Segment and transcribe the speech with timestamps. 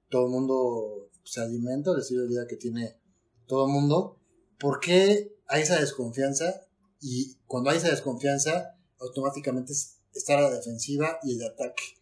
[0.08, 2.98] todo el mundo se alimenta, el estilo de vida que tiene
[3.47, 4.19] todo el mundo.
[4.58, 6.66] ¿Por qué hay esa desconfianza?
[7.00, 11.99] Y cuando hay esa desconfianza, automáticamente está la defensiva y el ataque.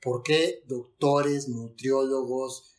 [0.00, 2.74] ¿Por qué doctores, nutriólogos,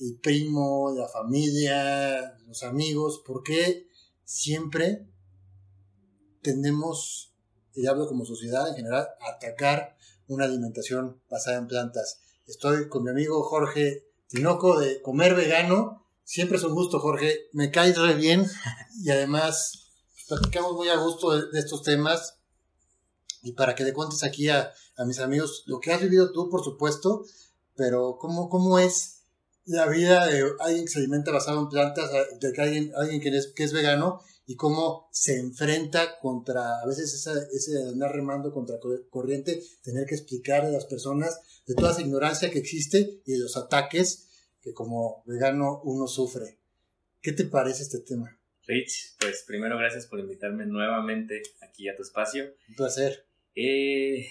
[0.00, 3.88] el primo, la familia, los amigos, por qué
[4.24, 5.06] siempre
[6.42, 7.32] tendemos,
[7.74, 9.96] y hablo como sociedad en general, a atacar
[10.26, 12.20] una alimentación basada en plantas?
[12.46, 16.04] Estoy con mi amigo Jorge Tinoco de Comer Vegano.
[16.24, 17.48] Siempre es un gusto, Jorge.
[17.52, 18.44] Me caes re bien
[19.02, 19.92] y además
[20.26, 22.40] platicamos muy a gusto de estos temas
[23.42, 24.72] y para que le cuentes aquí a,
[25.06, 27.24] mis amigos lo que has vivido tú, por supuesto,
[27.74, 29.22] pero cómo, cómo es
[29.66, 32.10] la vida de alguien que se alimenta basado en plantas,
[32.40, 37.12] de alguien, alguien que, es, que es vegano y cómo se enfrenta contra, a veces
[37.12, 38.76] esa, ese andar remando contra
[39.10, 43.38] corriente, tener que explicar a las personas de toda esa ignorancia que existe y de
[43.40, 44.28] los ataques
[44.62, 46.58] que como vegano uno sufre.
[47.20, 48.38] ¿Qué te parece este tema?
[48.66, 52.52] Rich, pues primero gracias por invitarme nuevamente aquí a tu espacio.
[52.68, 53.25] Un placer.
[53.56, 54.28] Eh,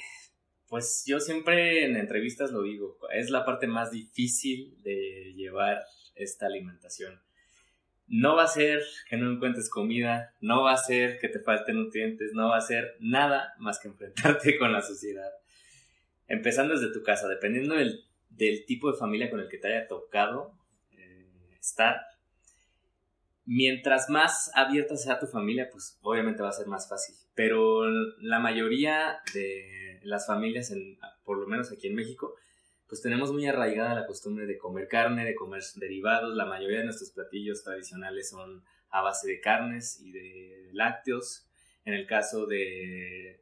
[0.68, 6.46] pues yo siempre en entrevistas lo digo, es la parte más difícil de llevar esta
[6.46, 7.22] alimentación.
[8.08, 11.78] No va a ser que no encuentres comida, no va a ser que te falten
[11.78, 15.32] nutrientes, no va a ser nada más que enfrentarte con la sociedad.
[16.28, 18.06] Empezando desde tu casa, dependiendo del,
[18.66, 20.54] tipo de familia con el que te haya tocado
[20.92, 22.02] eh, estar,
[23.46, 27.16] mientras más abierta sea tu familia, pues obviamente va a ser más fácil.
[27.36, 27.90] Pero
[28.20, 32.36] la mayoría de las familias, en, por lo menos aquí en México,
[32.88, 36.36] pues tenemos muy arraigada la costumbre de comer carne, de comer derivados.
[36.36, 41.48] La mayoría de nuestros platillos tradicionales son a base de carnes y de lácteos.
[41.84, 43.42] En el caso de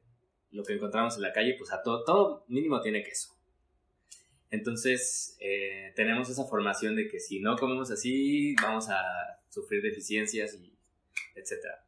[0.52, 3.34] lo que encontramos en la calle, pues a todo, todo mínimo tiene queso.
[4.50, 9.02] Entonces, eh, tenemos esa formación de que si no comemos así, vamos a
[9.53, 10.74] sufrir deficiencias y
[11.36, 11.86] etcétera.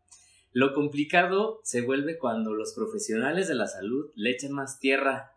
[0.54, 5.34] Lo complicado se vuelve cuando los profesionales de la salud le echan más tierra,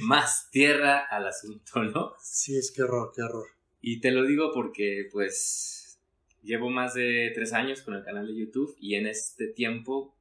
[0.00, 2.14] más tierra al asunto, ¿no?
[2.22, 3.48] Sí, es que horror, qué horror.
[3.82, 5.98] Y te lo digo porque, pues,
[6.42, 10.14] llevo más de tres años con el canal de YouTube y en este tiempo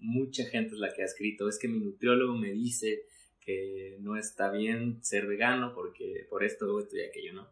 [0.00, 3.06] mucha gente es la que ha escrito, es que mi nutriólogo me dice
[3.40, 7.48] que no está bien ser vegano porque por esto, esto y aquello, ¿no?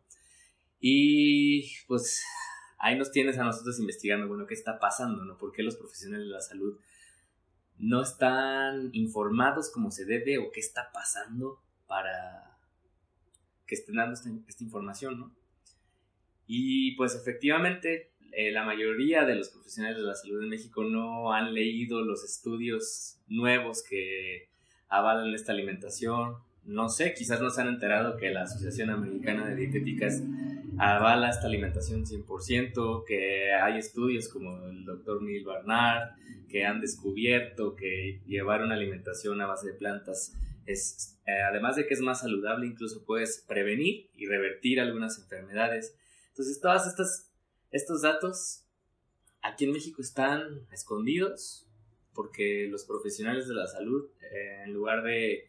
[0.81, 2.23] Y pues
[2.83, 5.39] ahí nos tienes a nosotros investigando, bueno, qué está pasando, ¿no?
[5.39, 6.79] ¿Por qué los profesionales de la salud
[7.79, 12.59] no están informados como se debe o qué está pasando para
[13.67, 14.29] que estén dando esta,
[14.65, 15.33] información, ¿no?
[16.49, 21.33] Y pues efectivamente, eh, la mayoría de los profesionales de la salud en México no
[21.33, 24.49] han leído los estudios nuevos que
[24.89, 26.35] avalan esta alimentación.
[26.65, 30.21] No sé, quizás no se han enterado que la Asociación Americana de Dietéticas
[30.83, 36.11] avala esta alimentación 100%, que hay estudios como el doctor Neil Barnard
[36.49, 40.35] que han descubierto que llevar una alimentación a base de plantas
[40.67, 45.97] es, eh, además de que es más saludable, incluso puedes prevenir y revertir algunas enfermedades.
[46.31, 47.29] Entonces, todos estos,
[47.71, 48.65] estos datos
[49.41, 51.69] aquí en México están escondidos
[52.13, 55.49] porque los profesionales de la salud, eh, en lugar de,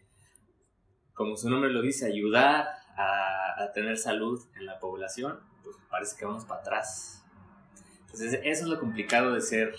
[1.14, 6.18] como su nombre lo dice, ayudar a, a, tener salud en la población, pues parece
[6.18, 7.24] que vamos para atrás.
[8.06, 9.74] Entonces, eso es lo complicado de ser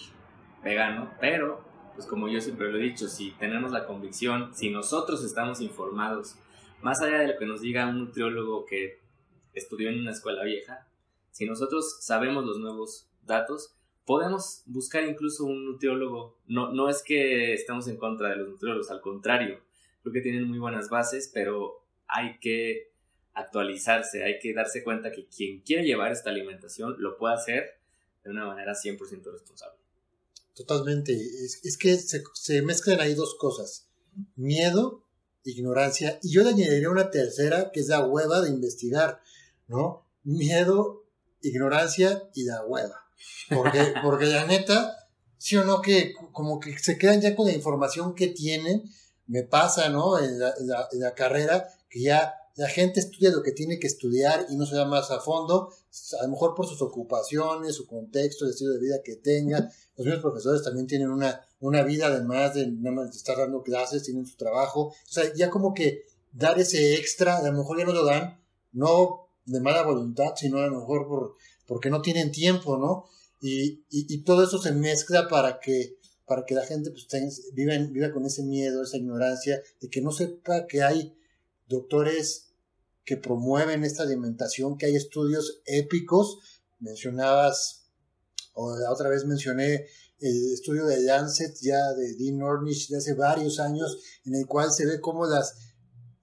[0.63, 1.65] vegano, pero,
[1.95, 6.37] pues como yo siempre lo he dicho, si tenemos la convicción, si nosotros estamos informados,
[6.83, 9.01] más allá de lo que nos diga un nutriólogo que
[9.55, 10.87] estudió en una escuela vieja,
[11.31, 13.75] si nosotros sabemos los nuevos datos,
[14.05, 16.37] podemos buscar incluso un nutriólogo.
[16.47, 19.61] No, no es que estamos en contra de los nutriólogos, al contrario,
[20.03, 22.93] creo que tienen muy buenas bases, pero hay que
[23.35, 27.79] actualizarse, hay que darse cuenta que quien quiere llevar esta alimentación lo puede hacer
[28.25, 28.99] de una manera 100%
[29.33, 29.79] responsable.
[30.55, 33.89] Totalmente, es, es que se, se, mezclan ahí dos cosas,
[34.37, 35.05] miedo,
[35.43, 39.21] ignorancia, y yo le añadiría una tercera que es la hueva de investigar,
[39.67, 40.07] ¿no?
[40.23, 41.05] Miedo,
[41.43, 43.05] ignorancia y la hueva.
[43.49, 45.09] Porque, porque la neta,
[45.39, 48.85] sí o no, que como que se quedan ya con la información que tienen,
[49.27, 50.19] me pasa, ¿no?
[50.19, 50.55] En la,
[50.93, 54.65] en la, carrera, que ya la gente estudia lo que tiene que estudiar y no
[54.65, 55.73] se da más a fondo,
[56.21, 59.71] a lo mejor por sus ocupaciones, su contexto, el estilo de vida que tenga.
[59.97, 64.27] Los mismos profesores también tienen una, una vida además de de estar dando clases, tienen
[64.27, 64.89] su trabajo.
[64.89, 68.41] O sea, ya como que dar ese extra, a lo mejor ya no lo dan,
[68.73, 71.35] no de mala voluntad, sino a lo mejor por,
[71.67, 73.07] porque no tienen tiempo, ¿no?
[73.41, 77.75] Y, y, todo eso se mezcla para que, para que la gente pues, tenga, viva,
[77.91, 81.15] viva con ese miedo, esa ignorancia, de que no sepa que hay
[81.69, 82.44] doctores
[83.05, 86.39] que promueven esta alimentación, que hay estudios épicos.
[86.81, 87.87] Mencionabas,
[88.55, 89.87] o la otra vez mencioné
[90.21, 94.73] el estudio de Lancet, ya de Dean Ornish, de hace varios años, en el cual
[94.73, 95.55] se ve cómo las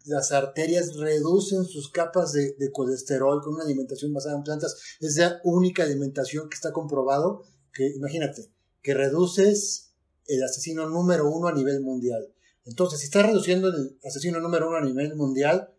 [0.06, 4.76] las arterias reducen sus capas de, colesterol con una alimentación basada en plantas.
[5.00, 7.44] Es la única alimentación que está comprobado
[7.74, 8.50] que, imagínate,
[8.82, 9.94] que reduces
[10.26, 12.34] el asesino número uno a nivel mundial.
[12.66, 15.74] Entonces, si estás reduciendo el asesino número uno a nivel mundial,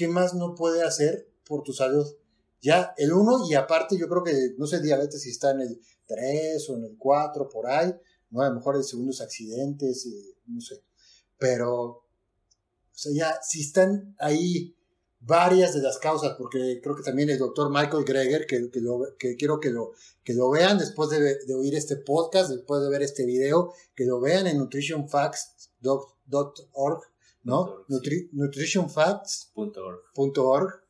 [0.00, 2.06] ¿qué más no puede hacer por tu salud?
[2.62, 5.78] Ya, el uno y aparte yo creo que, no sé, diabetes si está en el
[6.06, 7.94] 3 o en el 4 por ahí,
[8.30, 8.40] ¿no?
[8.40, 10.08] A lo mejor el segundo es accidentes,
[10.46, 10.82] no sé.
[11.36, 12.06] Pero o
[12.94, 14.74] sea, ya, si están ahí
[15.20, 18.70] varias de las causas, porque creo que también el doctor Michael Greger, que,
[19.18, 19.92] que, quiero que lo,
[20.24, 24.18] que lo vean después de, oír este podcast, después de ver este video, que lo
[24.18, 27.02] vean en nutritionfacts.org,
[27.42, 27.84] ¿no?
[28.32, 30.84] nutritionfacts.org.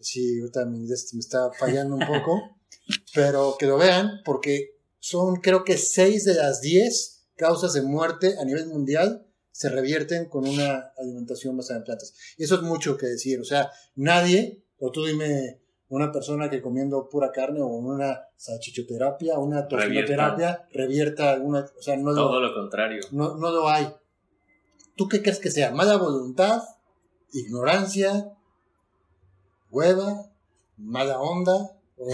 [0.00, 2.56] Sí, ahorita me, me está fallando un poco,
[3.14, 8.34] pero que lo vean porque son creo que 6 de las 10 causas de muerte
[8.40, 12.14] a nivel mundial se revierten con una alimentación basada en plantas.
[12.38, 16.62] Y eso es mucho que decir, o sea, nadie, o tú dime una persona que
[16.62, 22.54] comiendo pura carne o una salchichoterapia, una tocinoterapia, revierta alguna, o sea, no todo lo,
[22.54, 23.02] contrario.
[23.10, 23.86] No, no lo hay.
[24.96, 25.70] ¿Tú qué crees que sea?
[25.70, 26.62] ¿Mala voluntad?
[27.32, 28.36] ¿Ignorancia?
[29.70, 30.30] ¿Hueva?
[30.76, 31.78] ¿Mala onda?
[31.96, 32.08] ¿O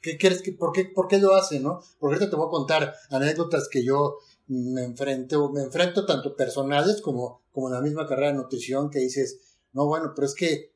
[0.00, 1.80] qué crees que, por qué, por qué lo hace, no?
[1.98, 4.18] Porque ahorita te voy a contar anécdotas que yo
[4.48, 9.38] me enfrento, me enfrento tanto personales como, como la misma carrera de nutrición que dices,
[9.72, 10.72] no, bueno, pero es que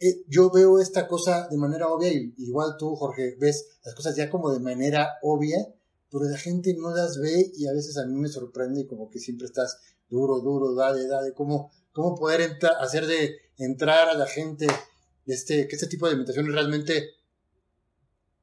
[0.00, 4.16] eh, yo veo esta cosa de manera obvia, y, igual tú, Jorge, ves las cosas
[4.16, 5.58] ya como de manera obvia,
[6.10, 9.18] pero la gente no las ve y a veces a mí me sorprende como que
[9.18, 9.78] siempre estás
[10.12, 14.66] duro, duro, dale, dale, cómo, cómo poder hacer de entrar a la gente
[15.26, 17.10] este, que este tipo de alimentación es realmente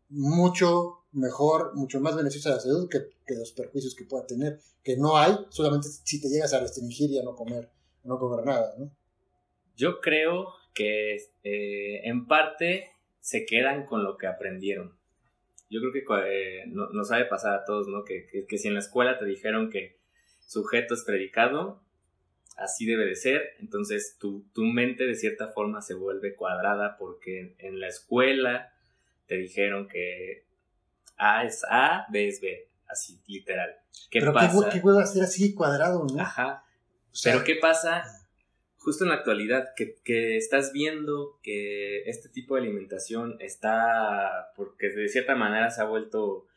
[0.09, 2.99] mucho mejor, mucho más beneficio a la salud que,
[3.35, 7.19] los perjuicios que pueda tener, que no hay, solamente si te llegas a restringir y
[7.19, 7.69] a no comer,
[8.03, 8.91] no comer nada, ¿no?
[9.75, 14.97] Yo creo que eh, en parte se quedan con lo que aprendieron.
[15.69, 18.03] Yo creo que eh, no, nos sabe pasar a todos, ¿no?
[18.03, 19.98] Que, que, si en la escuela te dijeron que
[20.49, 21.79] sujeto es predicado,
[22.57, 27.53] así debe de ser, entonces tu, tu mente de cierta forma se vuelve cuadrada porque
[27.59, 28.73] en la escuela
[29.27, 30.45] te dijeron que
[31.17, 33.75] a es A, B es B, así, literal.
[34.09, 34.69] ¿Qué Pero pasa?
[34.71, 36.19] ¿qué, puedo hacer así cuadrado, no?
[36.19, 36.63] Ajá.
[37.23, 38.03] Pero ¿qué pasa
[38.77, 39.75] justo en la actualidad?
[39.75, 45.85] Que, estás viendo que este tipo de alimentación está, porque de cierta manera se ha
[45.85, 46.47] vuelto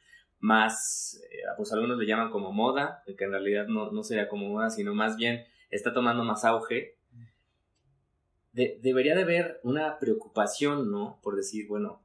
[0.43, 4.51] más, eh, pues algunos le llaman como moda, que en realidad no, no sería como
[4.51, 6.99] moda, sino más bien está tomando más auge.
[8.53, 11.19] debería de haber una preocupación, ¿no?
[11.23, 12.03] Por decir, bueno,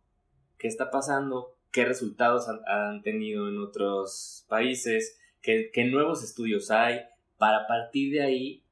[0.58, 1.58] ¿qué está pasando?
[1.78, 7.02] qué resultados han, tenido en otros países, qué, nuevos estudios hay,
[7.38, 8.64] para partir de ahí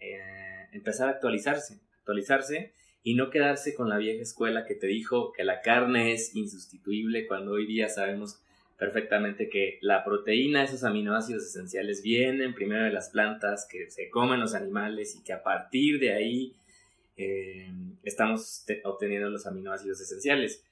[0.00, 5.32] eh, empezar a actualizarse, actualizarse y no quedarse con la vieja escuela que te dijo
[5.32, 8.42] que la carne es insustituible cuando hoy día sabemos
[8.82, 14.40] perfectamente que la proteína, esos aminoácidos esenciales vienen primero de las plantas que se comen
[14.40, 16.56] los animales y que a partir de ahí
[17.16, 17.70] eh,
[18.02, 20.64] estamos obteniendo los aminoácidos esenciales.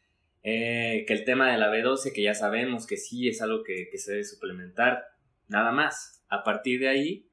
[0.42, 3.88] Eh, que el tema de la B12, que ya sabemos que sí es algo que,
[3.96, 5.04] se debe suplementar,
[5.46, 6.24] nada más.
[6.28, 7.26] A partir de ahí,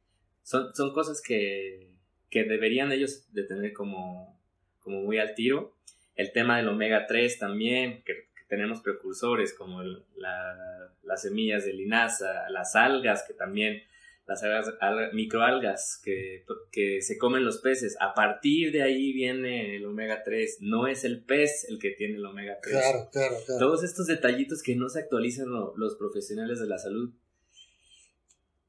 [0.44, 1.90] son, son cosas que,
[2.30, 4.40] que deberían ellos de tener como,
[4.78, 5.76] como muy al tiro.
[6.16, 12.76] El tema del omega 3 también, que tenemos precursores como las semillas de linaza, las
[12.76, 13.84] algas, que también,
[14.26, 17.98] las algas, microalgas que, que se comen los peces.
[18.00, 20.58] A partir de ahí viene el omega 3.
[20.62, 22.76] No es el pez el que tiene el omega 3.
[22.76, 23.60] Claro, claro, claro.
[23.60, 27.12] Todos estos detallitos que no se actualizan los profesionales de la salud.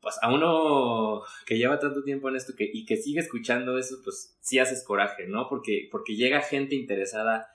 [0.01, 3.97] Pues a uno que lleva tanto tiempo en esto que, y que sigue escuchando eso,
[4.05, 5.49] pues sí haces coraje, ¿no?
[5.49, 7.49] Porque, porque llega gente interesada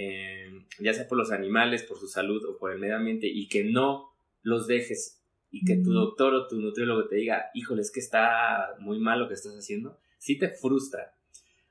[0.00, 3.48] Em, ya sea por los animales, por su salud o por el medio ambiente, y
[3.48, 7.90] que no los dejes y que tu doctor o tu nutriólogo te diga, híjole, es
[7.90, 11.16] que está muy mal lo que estás haciendo, sí te frustra.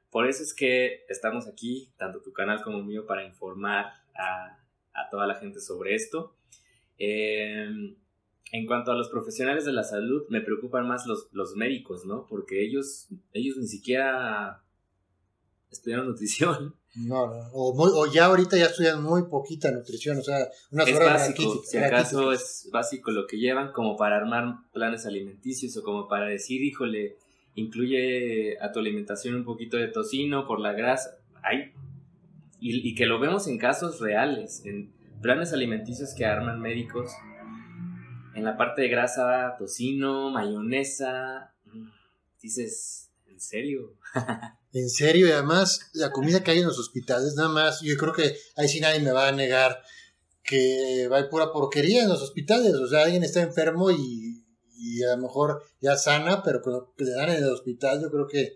[0.10, 4.60] Por eso es que estamos aquí, tanto tu canal como el mío, para informar a,
[4.94, 6.36] a toda la gente sobre esto.
[6.98, 7.96] Em,
[8.52, 12.26] en cuanto a los profesionales de la salud, me preocupan más los, los médicos, ¿no?
[12.28, 14.64] Porque ellos, ellos ni siquiera
[15.72, 16.76] estudiaron nutrición.
[16.98, 17.50] No, no.
[17.54, 22.32] O, ya ahorita ya estudian muy poquita nutrición, o sea, unas es básico, si acaso
[22.32, 27.18] es básico lo que llevan como para armar planes alimenticios o como para decir, híjole,
[27.56, 31.18] incluye a tu alimentación un poquito de tocino por la grasa.
[31.44, 31.72] Ay,
[32.60, 37.12] y, y que lo vemos en casos reales, en planes alimenticios que arman médicos.
[38.36, 41.54] En la parte de grasa, tocino, mayonesa.
[41.66, 41.90] Mm,
[42.42, 43.07] dices,
[43.38, 43.94] ¿en serio?
[44.74, 48.14] En serio, y además la comida que hay en los hospitales, nada más, yo creo
[48.14, 49.82] que ahí sí nadie me va a negar
[50.44, 52.74] que va a pura porquería en los hospitales.
[52.74, 54.44] O sea, alguien está enfermo y,
[55.04, 58.10] a lo mejor ya sana, pero con lo que le dan en el hospital, yo
[58.10, 58.54] creo que,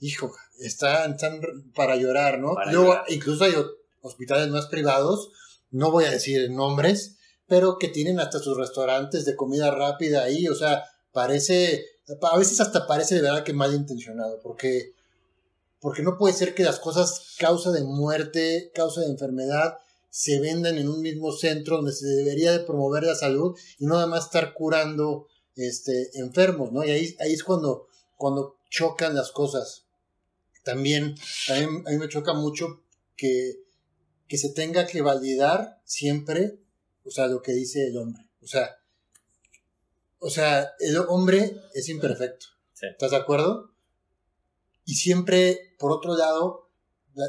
[0.00, 1.40] hijo, están, están
[1.74, 2.54] para llorar, ¿no?
[2.70, 3.54] Luego, incluso hay
[4.00, 5.30] hospitales más privados,
[5.70, 10.48] no voy a decir nombres, pero que tienen hasta sus restaurantes de comida rápida ahí,
[10.48, 11.84] o sea, parece,
[12.22, 14.94] a veces hasta parece de verdad que mal intencionado, porque
[15.80, 19.78] porque no puede ser que las cosas causa de muerte, causa de enfermedad,
[20.10, 23.94] se vendan en un mismo centro donde se debería de promover la salud y no
[23.94, 26.84] nada más estar curando este, enfermos, ¿no?
[26.84, 27.86] Y ahí, ahí es cuando,
[28.16, 29.84] cuando chocan las cosas.
[30.64, 31.14] También,
[31.46, 32.82] también a mí me choca mucho
[33.16, 33.60] que,
[34.26, 36.58] que se tenga que validar siempre,
[37.04, 38.28] o sea, lo que dice el hombre.
[38.42, 38.77] O sea,
[40.20, 42.46] o sea, el hombre es imperfecto.
[42.80, 43.72] ¿Estás de acuerdo?
[44.84, 46.70] Y siempre, por otro lado,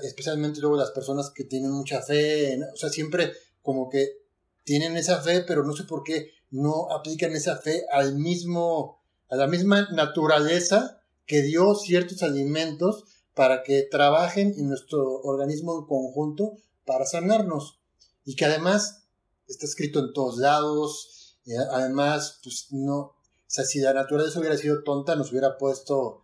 [0.04, 4.20] especialmente luego las personas que tienen mucha fe, o sea, siempre como que
[4.64, 9.36] tienen esa fe, pero no sé por qué no aplican esa fe al mismo, a
[9.36, 16.58] la misma naturaleza que dio ciertos alimentos para que trabajen en nuestro organismo en conjunto
[16.86, 17.80] para sanarnos.
[18.26, 19.06] Y que además
[19.48, 21.19] está escrito en todos lados,
[21.58, 23.16] además, pues no, o
[23.48, 26.22] sea, si la naturaleza hubiera sido tonta, nos hubiera puesto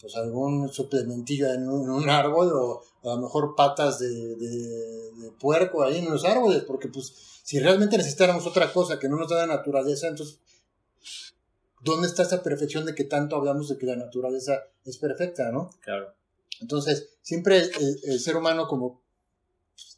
[0.00, 5.98] pues algún suplementillo en un, árbol o a lo mejor patas de, de, puerco ahí
[5.98, 9.56] en los árboles, porque pues si realmente necesitáramos otra cosa que no nos da la
[9.56, 10.40] naturaleza, entonces,
[11.80, 15.70] ¿dónde está esa perfección de que tanto hablamos de que la naturaleza es perfecta, no?
[15.80, 16.12] Claro.
[16.60, 17.70] Entonces, siempre
[18.04, 19.02] el, ser humano como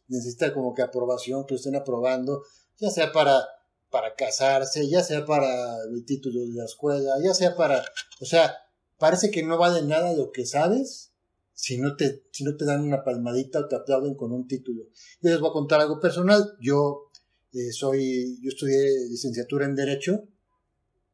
[0.08, 2.42] necesita como que aprobación, que lo estén aprobando,
[2.78, 3.46] ya sea para,
[3.90, 7.84] para casarse, ya sea para el título de la escuela, ya sea para,
[8.20, 8.54] o sea,
[8.98, 11.12] parece que no vale nada lo que sabes
[11.58, 14.84] si no te, si no te dan una palmadita o te aplauden con un título.
[15.20, 16.56] Yo les voy a contar algo personal.
[16.60, 17.10] Yo
[17.52, 20.22] eh, soy, yo estudié licenciatura en Derecho,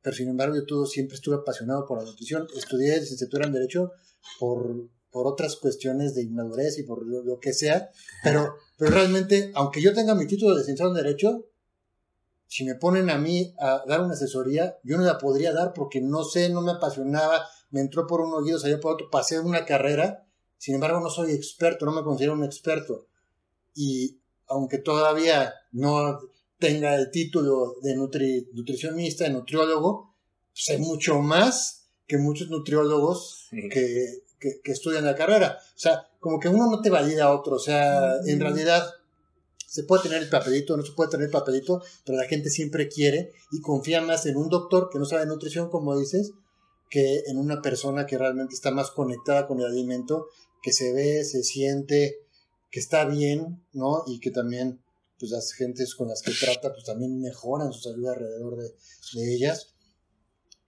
[0.02, 2.46] pero sin embargo yo todo, siempre estuve apasionado por la nutrición.
[2.54, 3.92] Estudié licenciatura en Derecho
[4.38, 7.90] por, por otras cuestiones de inmadurez y por lo, que sea,
[8.22, 11.46] pero, pero realmente, aunque yo tenga mi título de licenciado en Derecho,
[12.54, 16.00] si me ponen a mí a dar una asesoría, yo no la podría dar porque
[16.00, 19.64] no sé, no me apasionaba, me entró por un oído, salió por otro, pasé una
[19.64, 23.08] carrera, sin embargo no soy experto, no me considero un experto.
[23.74, 26.20] Y aunque todavía no
[26.60, 30.14] tenga el título de nutricionista, de nutriólogo,
[30.52, 35.58] sé mucho más que muchos nutriólogos que, que, estudian la carrera.
[35.60, 37.56] O sea, como que uno no te valida a otro.
[37.56, 38.86] O sea, en realidad
[39.74, 42.86] se puede tener el papelito, no se puede tener el papelito, pero la gente siempre
[42.86, 46.30] quiere y confía más en un doctor que no sabe nutrición, como dices,
[46.88, 50.28] que en una persona que realmente está más conectada con el alimento,
[50.62, 52.20] que se ve, se siente,
[52.70, 54.04] que está bien, ¿no?
[54.06, 54.80] Y que también
[55.18, 58.76] pues las gentes con las que trata, pues también mejoran su salud alrededor de,
[59.14, 59.74] de ellas.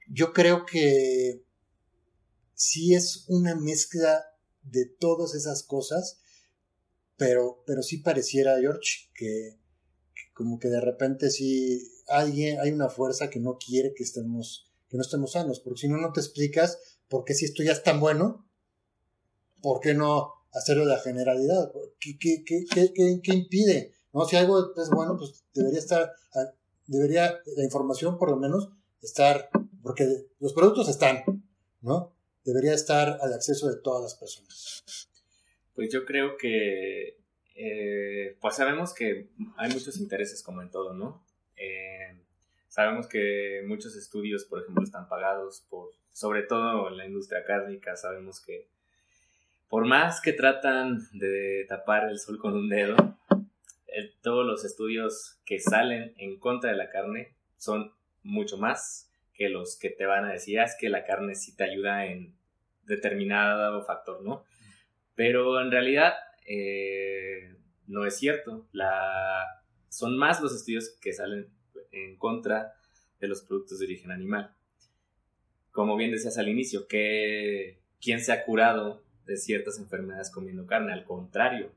[0.09, 1.45] Yo creo que
[2.55, 4.25] sí es una mezcla
[4.65, 6.19] de todas esas cosas,
[7.17, 9.59] pero, pero sí pareciera, George, que,
[10.33, 14.97] como que de repente sí alguien, hay una fuerza que no quiere que estemos, que
[14.97, 17.83] no estemos sanos, porque si no, no te explicas por qué si esto ya es
[17.83, 18.47] tan bueno,
[19.61, 21.73] ¿por qué no hacerlo de la generalidad?
[21.99, 22.93] ¿Qué, qué, qué,
[23.23, 23.93] qué, impide?
[24.13, 24.25] ¿No?
[24.27, 26.13] Si algo es bueno, pues debería estar,
[26.87, 28.71] debería la información por lo menos
[29.03, 29.51] estar,
[29.83, 31.23] porque los productos están,
[31.81, 32.17] ¿no?
[32.47, 34.83] debería estar al acceso de todas las personas?
[35.77, 37.19] Pues yo creo que,
[37.55, 41.23] eh, pues sabemos que hay muchos intereses como en todo, ¿no?
[41.57, 42.17] Eh,
[42.69, 47.95] sabemos que muchos estudios, por ejemplo, están pagados por, sobre todo en la industria cárnica,
[47.95, 48.67] sabemos que
[49.69, 52.97] por más que tratan de tapar el sol con un dedo,
[54.23, 57.93] todos los estudios que salen en contra de la carne son
[58.23, 61.55] mucho más que los que te van a decir, ah, es que la carne sí
[61.55, 62.35] te ayuda en
[62.87, 64.45] determinado factor, ¿no?
[65.17, 66.15] Pero en realidad
[66.47, 67.53] eh,
[67.89, 68.67] no es cierto.
[69.89, 71.49] Son más los estudios que salen
[71.91, 72.75] en contra
[73.19, 74.55] de los productos de origen animal.
[75.73, 80.93] Como bien decías al inicio, que ¿quién se ha curado de ciertas enfermedades comiendo carne?
[80.93, 81.73] Al contrario.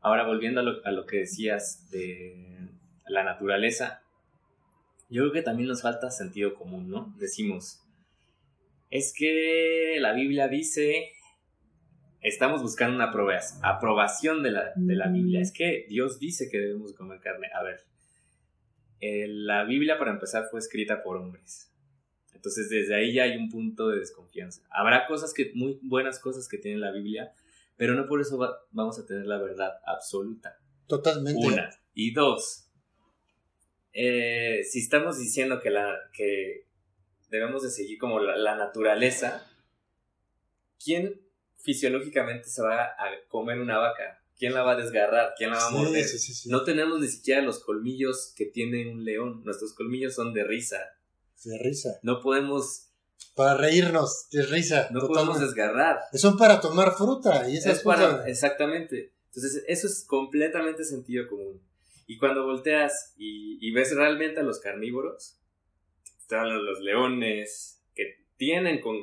[0.00, 2.68] Ahora volviendo a lo que decías de
[3.08, 4.02] la naturaleza,
[5.10, 7.14] yo creo que también nos falta sentido común, ¿no?
[7.18, 7.82] Decimos,
[8.90, 11.12] es que la Biblia dice,
[12.20, 13.12] estamos buscando una
[13.62, 15.40] aprobación de la, de la Biblia.
[15.40, 17.48] Es que Dios dice que debemos comer carne.
[17.54, 17.80] A ver,
[19.00, 21.72] eh, la Biblia para empezar fue escrita por hombres.
[22.34, 24.62] Entonces desde ahí ya hay un punto de desconfianza.
[24.70, 27.32] Habrá cosas que, muy buenas cosas que tiene la Biblia,
[27.76, 28.38] pero no por eso
[28.70, 30.58] vamos a tener la verdad absoluta.
[30.86, 31.46] Totalmente.
[31.46, 31.70] Una.
[31.94, 32.68] Y dos,
[33.92, 36.66] eh, si estamos diciendo que, la, que
[37.30, 39.44] debemos de seguir como la, naturaleza,
[40.82, 41.20] ¿quién
[41.58, 44.22] fisiológicamente se va a comer una vaca?
[44.36, 45.34] ¿Quién la va a desgarrar?
[45.36, 46.06] ¿Quién la va a morder?
[46.46, 49.42] no tenemos ni siquiera los colmillos que tiene un león.
[49.44, 50.78] Nuestros colmillos son de risa.
[51.44, 51.98] De risa.
[52.02, 52.88] No podemos
[53.34, 54.88] para reírnos de risa.
[54.90, 56.00] No podemos desgarrar.
[56.14, 58.26] Son para tomar fruta y esas cosas.
[58.26, 59.12] exactamente.
[59.26, 61.62] Entonces, eso es completamente sentido común.
[62.06, 65.38] Y cuando volteas y, y, ves realmente a los carnívoros,
[66.18, 68.96] están los leones, que tienen con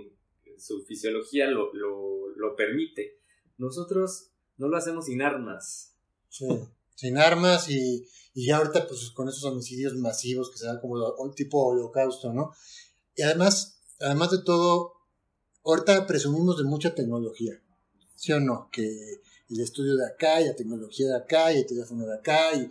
[0.59, 3.19] su fisiología lo, lo, permite.
[3.57, 5.95] Nosotros no lo hacemos sin armas.
[6.29, 6.47] Sí,
[6.95, 10.95] sin armas y, y ya ahorita pues con esos homicidios masivos que se dan como
[11.17, 12.53] un tipo holocausto, ¿no?
[13.15, 14.93] Y además, además de todo,
[15.63, 17.61] ahorita presumimos de mucha tecnología,
[18.15, 18.69] ¿sí o no?
[18.71, 22.55] Que el estudio de acá y la tecnología de acá y el teléfono de acá,
[22.55, 22.69] y,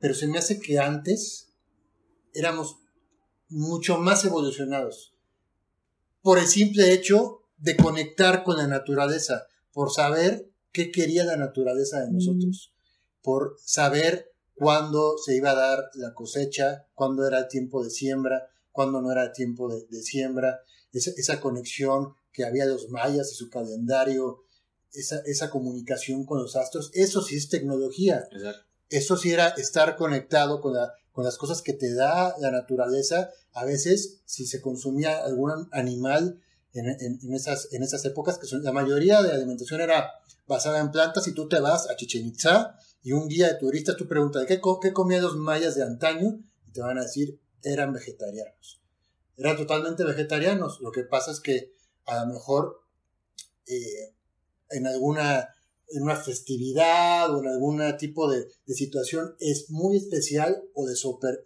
[0.00, 1.52] pero se me hace que antes
[2.34, 2.76] éramos
[3.48, 5.15] mucho más evolucionados.
[6.26, 12.00] Por el simple hecho de conectar con la naturaleza, por saber qué quería la naturaleza
[12.00, 12.72] de nosotros,
[13.22, 18.48] por saber cuándo se iba a dar la cosecha, cuándo era el tiempo de siembra,
[18.72, 20.62] cuándo no era el tiempo de, siembra,
[20.92, 24.42] esa, conexión que había de los mayas y su calendario,
[24.92, 28.24] esa, esa comunicación con los astros, eso sí es tecnología.
[28.88, 33.30] Eso sí era estar conectado con la con las cosas que te da la naturaleza.
[33.54, 36.42] A veces, si se consumía algún animal
[36.74, 40.10] en, esas, en esas épocas, que son, la mayoría de alimentación era
[40.46, 43.96] basada en plantas, y tú te vas a Chichen Itza y un día de turistas
[43.96, 46.38] tú preguntas, ¿qué, qué comían los mayas de antaño?
[46.68, 48.82] Y te van a decir, eran vegetarianos.
[49.38, 50.82] Eran totalmente vegetarianos.
[50.82, 51.72] Lo que pasa es que
[52.04, 52.82] a lo mejor
[53.66, 54.14] eh,
[54.68, 55.48] en alguna
[55.88, 60.94] en una festividad o en algún tipo de, situación es muy especial o de,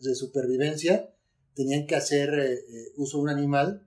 [0.01, 1.13] de supervivencia,
[1.55, 3.87] tenían que hacer eh, eh, uso de un animal,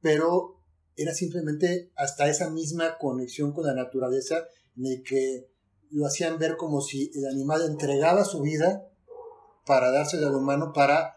[0.00, 0.60] pero
[0.96, 4.44] era simplemente hasta esa misma conexión con la naturaleza
[4.76, 5.48] en el que
[5.90, 8.88] lo hacían ver como si el animal entregaba su vida
[9.66, 11.16] para dársela al humano para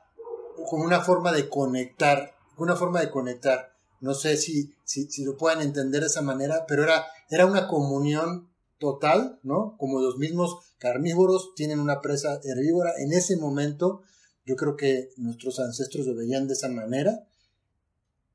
[0.69, 3.73] como una forma de conectar, una forma de conectar.
[3.99, 7.67] No sé si, si, si lo puedan entender de esa manera, pero era, era una
[7.67, 9.75] comunión total, ¿no?
[9.77, 14.01] Como los mismos carnívoros tienen una presa herbívora, en ese momento
[14.45, 17.27] yo creo que nuestros ancestros lo veían de esa manera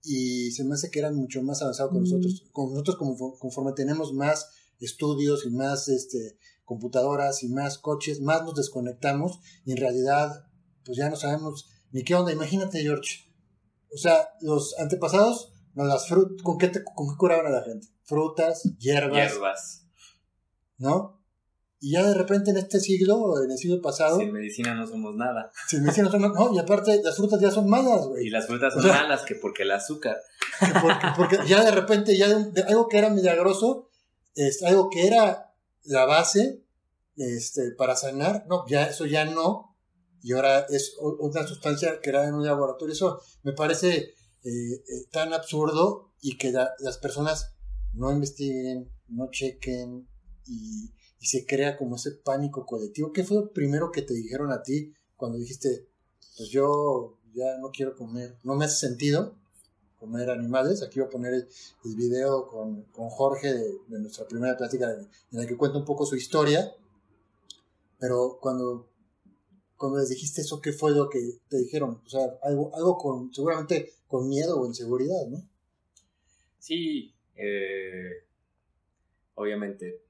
[0.03, 2.45] y se me hace que eran mucho más avanzados con nosotros.
[2.53, 4.51] Con nosotros como, conforme tenemos más
[4.81, 10.47] estudios y más este, computadoras y más coches, más nos desconectamos y en realidad
[10.85, 12.33] pues ya no sabemos ni qué onda.
[12.33, 13.33] Imagínate George,
[13.95, 17.87] o sea, los antepasados, no, las frutas, ¿con qué, ¿con qué curaban a la gente?
[18.03, 19.33] Frutas, hierbas.
[19.33, 19.83] Hierbas
[20.79, 21.23] ¿no?
[21.85, 24.17] Y ya de repente en este siglo, en el siglo pasado.
[24.21, 25.51] Sin medicina no somos nada.
[25.69, 28.29] Sin medicina no somos No, y aparte las frutas ya son malas, güey.
[28.29, 30.17] Y las frutas son malas que porque el azúcar.
[30.81, 33.91] porque, porque, ya de repente, ya de, algo que era milagroso,
[34.37, 36.65] es algo que era la base
[37.17, 39.77] este, para sanar, no, ya eso ya no.
[40.23, 42.93] Y ahora es otra sustancia que era en un laboratorio.
[42.93, 47.57] Eso me parece eh, eh, tan absurdo y que las personas
[47.93, 50.09] no investiguen, no chequen
[50.47, 53.13] y se crea como ese pánico colectivo.
[53.13, 55.87] ¿Qué fue lo primero que te dijeron a ti cuando dijiste,
[56.37, 59.37] pues yo ya no quiero comer, no me hace sentido
[60.01, 60.83] comer animales?
[60.83, 65.57] Aquí voy a poner el, video con, Jorge de, nuestra primera plática en la que
[65.57, 66.75] cuenta un poco su historia.
[68.01, 68.89] Pero cuando,
[69.77, 72.03] cuando les dijiste eso, ¿qué fue lo que te dijeron?
[72.05, 75.49] O sea, algo, algo con, seguramente con miedo o inseguridad, ¿no?
[76.59, 78.25] Sí, eh,
[79.37, 80.03] obviamente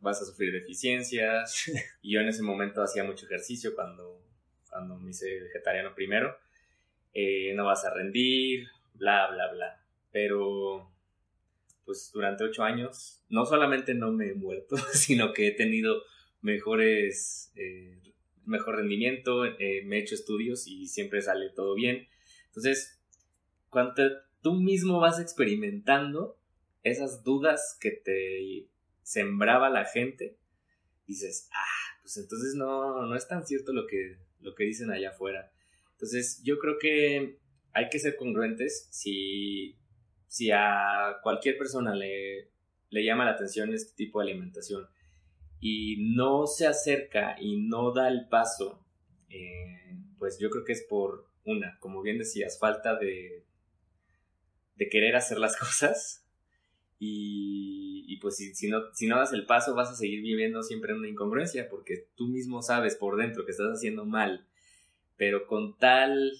[0.00, 1.70] vas a sufrir deficiencias.
[2.02, 4.22] y yo en ese momento hacía mucho ejercicio cuando,
[4.68, 6.36] cuando me hice vegetariano primero.
[7.14, 9.82] Eh, no vas a rendir, bla, bla, bla.
[10.12, 10.92] Pero,
[11.84, 16.02] pues durante ocho años, no solamente no me he muerto, sino que he tenido
[16.42, 17.98] mejores, eh,
[18.44, 22.06] mejor rendimiento, eh, me he hecho estudios y siempre sale todo bien.
[22.46, 23.00] Entonces,
[23.70, 23.94] cuando
[24.42, 26.38] tú mismo vas experimentando
[26.82, 28.68] esas dudas que te
[29.06, 30.36] sembraba la gente,
[31.06, 35.10] dices, ah, pues entonces no, no es tan cierto lo que, lo que dicen allá
[35.10, 35.52] afuera.
[35.92, 37.38] Entonces yo creo que
[37.72, 39.78] hay que ser congruentes si,
[40.26, 42.50] si a cualquier persona le,
[42.90, 44.88] le llama la atención este tipo de alimentación
[45.60, 48.84] y no se acerca y no da el paso,
[49.28, 53.44] eh, pues yo creo que es por una, como bien decías, falta de,
[54.74, 56.26] de querer hacer las cosas
[56.98, 57.85] y,
[58.20, 61.00] pues si, si, no, si no das el paso vas a seguir viviendo siempre en
[61.00, 64.46] una incongruencia porque tú mismo sabes por dentro que estás haciendo mal,
[65.16, 66.32] pero con tal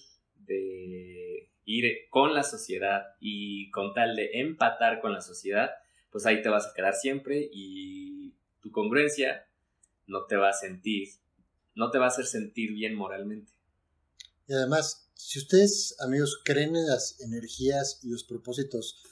[0.45, 5.71] de ir con la sociedad y con tal de empatar con la sociedad,
[6.09, 9.45] pues ahí te vas a quedar siempre y tu congruencia
[10.07, 11.09] no te va a sentir,
[11.75, 13.51] no te va a hacer sentir bien moralmente.
[14.47, 19.03] Y además, si ustedes, amigos, creen en las energías y los propósitos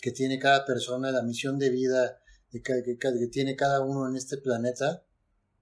[0.00, 2.22] que tiene cada persona, la misión de vida
[2.60, 5.04] que, tiene cada uno en este planeta,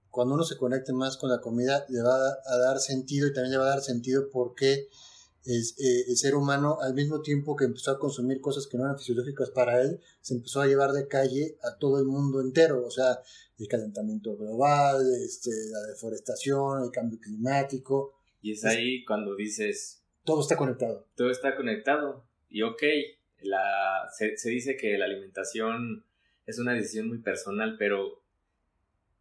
[0.09, 3.51] cuando uno se conecte más con la comida, le va a, dar sentido y también
[3.51, 4.89] le va a dar sentido porque
[5.45, 8.83] es, eh, el ser humano, al mismo tiempo que empezó a consumir cosas que no
[8.83, 12.85] eran fisiológicas para él, se empezó a llevar de calle a todo el mundo entero,
[12.85, 13.21] o sea,
[13.57, 18.15] el calentamiento global, este, la deforestación, el cambio climático.
[18.41, 20.03] Y es ahí cuando dices...
[20.23, 21.07] Todo está conectado.
[21.15, 22.25] Todo está conectado.
[22.49, 22.83] Y ok,
[23.41, 26.03] la, se, dice que la alimentación
[26.45, 28.21] es una decisión muy personal, pero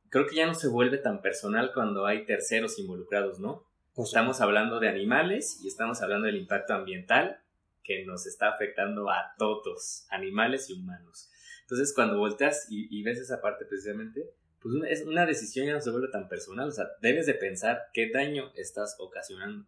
[0.08, 3.68] creo que ya no se vuelve tan personal cuando hay terceros involucrados, ¿no?
[4.04, 7.42] estamos hablando de animales y estamos hablando del impacto ambiental
[7.84, 11.30] que nos está afectando a todos, animales y humanos.
[11.62, 14.30] Entonces, cuando volteas y, ves esa parte precisamente,
[14.60, 17.34] pues una, es una decisión ya no se vuelve tan personal, o sea, debes de
[17.34, 19.66] pensar qué daño estás ocasionando.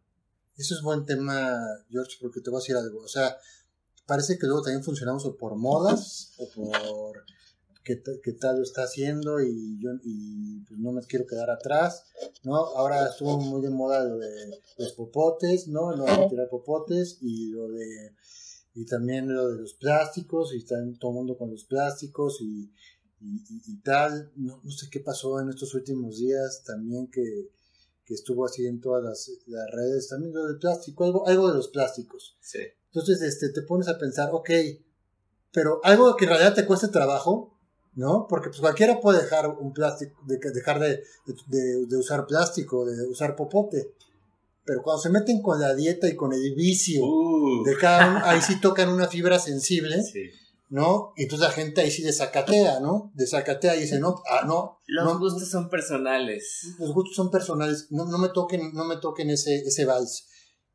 [0.57, 1.59] Eso es buen tema,
[1.91, 3.03] George, porque te voy a decir algo.
[3.03, 3.37] O sea,
[4.13, 7.25] parece que luego también funcionamos o por modas o por
[7.83, 7.97] qué,
[8.39, 12.05] tal lo está haciendo y yo y pues no me quiero quedar atrás,
[12.43, 12.57] ¿no?
[12.57, 15.97] Ahora estuvo muy de moda lo de los popotes, ¿no?
[15.97, 18.15] No de tirar popotes y lo de
[18.75, 22.71] y también lo de los plásticos y está todo el mundo con los plásticos y,
[23.19, 27.49] y, tal, no, no, sé qué pasó en estos últimos días también que,
[28.13, 31.55] que estuvo así en todas las, las, redes, también lo del plástico, algo, algo de
[31.55, 32.37] los plásticos.
[32.41, 32.59] Sí.
[32.89, 34.51] Entonces, este, te pones a pensar, ok,
[35.51, 37.57] pero algo que en realidad te cueste trabajo,
[37.95, 38.27] ¿no?
[38.29, 41.03] Porque pues cualquiera puede dejar un plástico, de, dejar de,
[41.47, 43.95] de, usar plástico, de usar popote.
[44.67, 47.65] Pero cuando se meten con la dieta y con el vicio uh.
[47.65, 50.03] de cada uno, ahí sí tocan una fibra sensible,
[50.73, 51.13] ¿no?
[51.17, 53.13] Y entonces la gente ahí sí desacatea, ¿no?
[53.15, 54.81] Desacatea y dice, no, ah, no.
[54.87, 56.75] Los gustos son personales.
[56.79, 57.89] Los gustos son personales.
[57.91, 60.29] No, no me toquen, no me toquen ese, ese vals.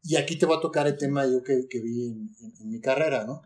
[0.03, 3.25] Y aquí te voy a tocar el tema yo que, que vi en, mi carrera,
[3.25, 3.41] ¿no?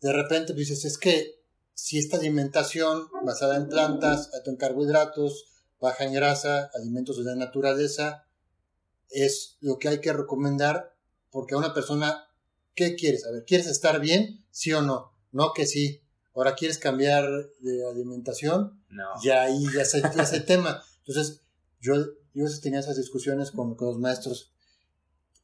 [0.00, 1.42] De repente dices, es que
[1.74, 5.44] si esta alimentación basada en plantas, alto en carbohidratos,
[5.82, 8.24] baja en grasa, alimentos de la naturaleza,
[9.10, 10.96] es lo que hay que recomendar
[11.30, 12.26] porque a una persona,
[12.78, 13.26] ¿qué quieres?
[13.26, 14.44] A ver, ¿quieres estar bien?
[14.52, 15.12] ¿Sí o no?
[15.32, 16.00] No que sí.
[16.32, 17.24] Ahora quieres cambiar
[17.58, 19.04] de alimentación, no.
[19.20, 20.80] ya ahí ya se ese tema.
[20.98, 21.40] Entonces,
[21.80, 21.94] yo,
[22.32, 24.52] yo tenía esas discusiones con, con los maestros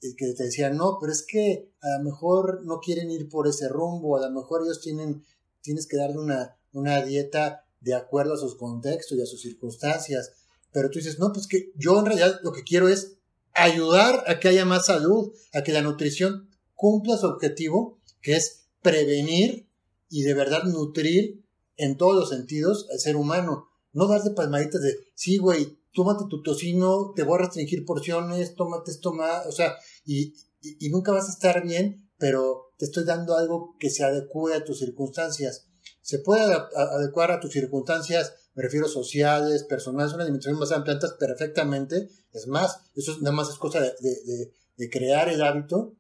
[0.01, 3.69] que te decían, no, pero es que a lo mejor no quieren ir por ese
[3.69, 5.25] rumbo, a lo mejor ellos tienen,
[5.63, 10.33] tienes que darle una, una dieta de acuerdo a sus contextos y a sus circunstancias.
[10.73, 13.17] Pero tú dices, no, pues que yo en realidad lo que quiero es
[13.55, 16.54] ayudar a que haya más salud, a que la nutrición
[16.85, 19.71] cumpla su objetivo, que es prevenir
[20.11, 21.43] y de verdad nutrir
[21.79, 23.71] en todos los sentidos al ser humano.
[23.95, 28.91] No darle palmaditas de, sí, güey, tómate tu tocino, te voy a restringir porciones, tómate
[28.91, 33.35] esto más, o sea, y, y, nunca vas a estar bien, pero te estoy dando
[33.35, 35.67] algo que se adecue a tus circunstancias.
[36.03, 41.15] Se puede adecuar a tus circunstancias, me refiero sociales, personales, una alimentación basada en plantas
[41.15, 42.11] perfectamente.
[42.35, 45.97] Es más, eso nada más es cosa de, de, de crear el hábito,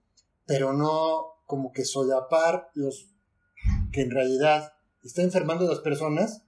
[0.46, 3.06] pero no como que solapar los
[3.92, 6.42] que en realidad están enfermando a las personas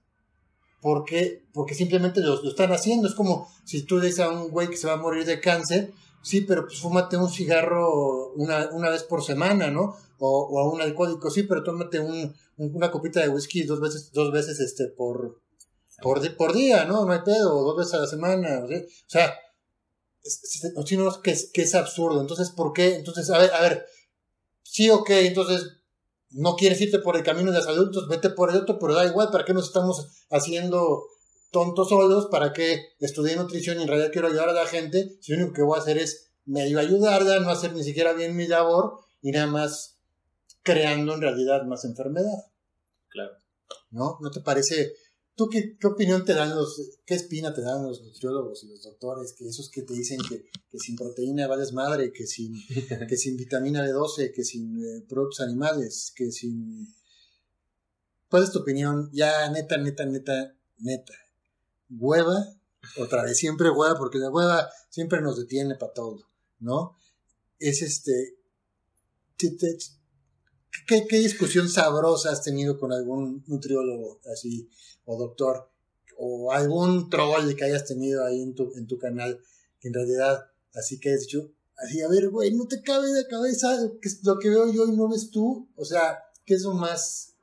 [0.81, 3.07] porque, porque simplemente lo, lo, están haciendo.
[3.07, 5.91] Es como si tú dices a un güey que se va a morir de cáncer,
[6.21, 9.95] sí, pero pues fúmate un cigarro una, una vez por semana, ¿no?
[10.19, 14.11] O, o, a un alcohólico, sí, pero tómate un, una copita de whisky dos veces,
[14.13, 15.39] dos veces este, por,
[16.01, 17.05] por, por día, ¿no?
[17.05, 18.67] No hay pedo, dos veces a la semana, o
[19.07, 19.33] sea,
[20.29, 22.21] si no, que es, que es absurdo.
[22.21, 22.95] Entonces, ¿por qué?
[22.95, 23.85] Entonces, a ver, a ver,
[24.63, 25.77] sí, ok, entonces
[26.29, 29.05] no quieres irte por el camino de los adultos, vete por el otro, pero da
[29.05, 31.05] igual, ¿para qué nos estamos haciendo
[31.51, 32.27] tontos solos?
[32.27, 35.17] ¿Para qué estudié nutrición y en realidad quiero ayudar a la gente?
[35.21, 38.35] Si lo único que voy a hacer es medio ayudarla, no hacer ni siquiera bien
[38.35, 39.97] mi labor y nada más
[40.63, 42.45] creando en realidad más enfermedad.
[43.09, 43.33] Claro.
[43.89, 44.17] ¿No?
[44.21, 44.93] ¿No te parece
[45.37, 49.33] ¿Tú qué, opinión te dan los, qué espina te dan los nutriólogos y los doctores,
[49.33, 52.55] que esos que te dicen que, sin proteína vales madre, que sin,
[53.07, 56.91] que sin vitamina B12, que sin eh, productos animales, que sin...
[58.31, 59.11] ¿Cuál es tu opinión?
[59.13, 61.13] Ya, neta, neta, neta, neta.
[61.91, 62.57] Hueva,
[62.97, 66.27] otra vez, siempre hueva, porque la hueva siempre nos detiene para todo,
[66.59, 66.97] ¿no?
[67.59, 68.39] Es este...
[70.85, 74.69] ¿Qué, ¿Qué discusión sabrosa has tenido con algún nutriólogo así?
[75.07, 75.69] o doctor
[76.17, 79.39] o algún troll que hayas tenido ahí en tu, en tu canal,
[79.79, 83.27] que en realidad, así que has dicho, así, a ver, güey, no te cabe de
[83.27, 83.77] cabeza
[84.23, 87.35] lo que veo yo y no ves tú, o sea, ¿qué es lo más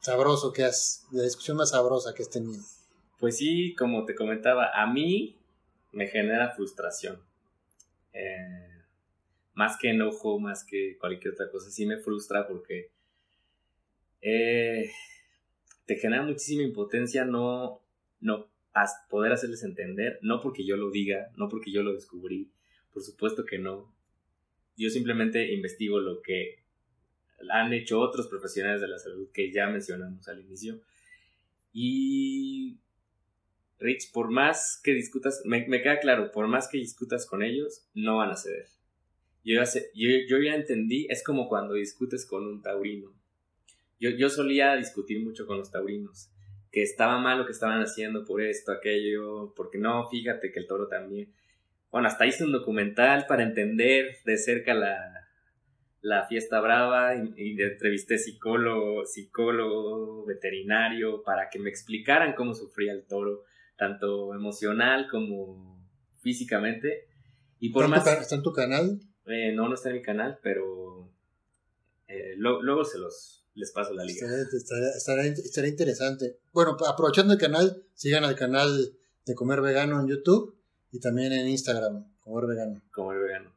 [0.00, 2.62] sabroso que has, la discusión más sabrosa que has tenido?
[3.18, 5.36] Pues sí, como te comentaba, a mí
[5.92, 7.20] me genera frustración.
[8.12, 8.65] Eh,
[9.56, 12.92] más que enojo, más que cualquier otra cosa, sí me frustra porque
[14.20, 14.90] eh,
[15.86, 17.82] te genera muchísima impotencia no,
[18.20, 18.48] no
[19.08, 22.52] poder hacerles entender, no porque yo lo diga, no porque yo lo descubrí,
[22.92, 23.92] por supuesto que no.
[24.76, 26.62] Yo simplemente investigo lo que
[27.50, 30.80] han hecho otros profesionales de la salud que ya mencionamos al inicio.
[31.72, 32.78] Y
[33.78, 38.18] Rich, por más que discutas, me, queda claro, por más que discutas con ellos, no
[38.18, 38.68] van a ceder.
[39.46, 39.62] Yo
[39.94, 43.14] yo, yo ya entendí, es como cuando discutes con un taurino
[43.98, 46.30] yo, yo solía discutir mucho con los taurinos,
[46.70, 50.66] que estaba mal lo que estaban haciendo por esto, aquello, porque no, fíjate que el
[50.66, 51.32] toro también.
[51.90, 55.28] Bueno, hasta hice un documental para entender de cerca la,
[56.02, 63.06] la fiesta brava y, entrevisté psicólogo, psicólogo, veterinario, para que me explicaran cómo sufría el
[63.06, 63.44] toro,
[63.78, 65.80] tanto emocional como
[66.20, 67.06] físicamente.
[67.60, 69.00] Y por ¿Está, más, ¿Está en tu canal?
[69.26, 71.10] Eh, no, no está en mi canal, pero
[72.08, 74.26] eh, luego se los, les paso la liga.
[74.96, 76.38] Estaría, interesante.
[76.52, 78.92] Bueno, aprovechando el canal, sigan al canal
[79.24, 80.56] de Comer Vegano en YouTube
[80.92, 82.82] y también en Instagram, Comer Vegano.
[82.92, 83.52] Comer Vegano.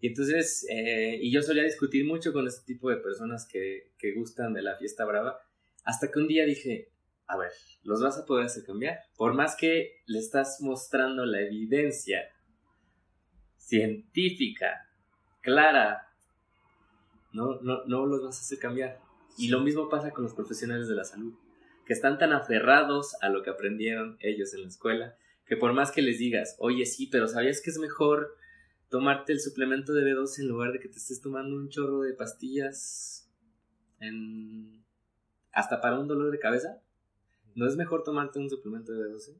[0.00, 4.14] Y entonces, eh, y yo solía discutir mucho con este tipo de personas que, que
[4.14, 5.38] gustan de la fiesta brava,
[5.84, 6.90] hasta que un día dije,
[7.26, 7.52] a ver,
[7.84, 8.98] los vas a poder hacer cambiar.
[9.16, 12.22] Por más que le estás mostrando la evidencia
[13.58, 14.88] científica,
[15.42, 16.08] clara,
[17.32, 19.00] no, no, no los vas a hacer cambiar.
[19.36, 21.34] Y lo mismo pasa con los profesionales de la salud,
[21.86, 25.90] que están tan aferrados a lo que aprendieron ellos en la escuela, que por más
[25.90, 28.36] que les digas, oye, sí, pero ¿sabías que es mejor
[28.88, 32.12] tomarte el suplemento de B12 en lugar de que te estés tomando un chorro de
[32.12, 33.28] pastillas
[34.00, 34.84] en...
[35.52, 36.80] hasta para un dolor de cabeza?
[37.54, 39.34] ¿No es mejor tomarte un suplemento de B12?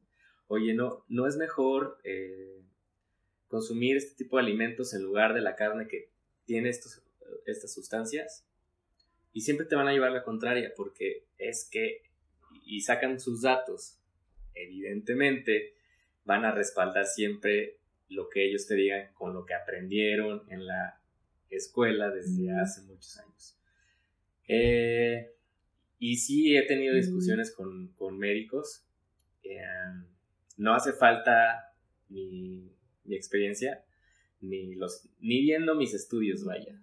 [0.47, 2.61] Oye, no, no es mejor eh,
[3.53, 6.09] consumir este tipo de alimentos en lugar de la carne que
[6.43, 7.03] tiene estos,
[7.45, 8.47] estas sustancias.
[9.31, 12.01] Y siempre te van a llevar la contraria, porque es que,
[12.65, 13.99] y sacan sus datos,
[14.55, 15.75] evidentemente
[16.25, 17.77] van a respaldar siempre
[18.09, 20.99] lo que ellos te digan con lo que aprendieron en la
[21.51, 23.55] escuela desde hace muchos años.
[24.47, 25.31] Eh,
[25.99, 28.83] y sí he tenido discusiones con, médicos.
[29.43, 29.61] Eh,
[30.57, 31.75] no hace falta
[32.09, 32.72] mi,
[33.03, 33.83] mi experiencia,
[34.41, 36.79] ni, los, ni viendo mis estudios, vaya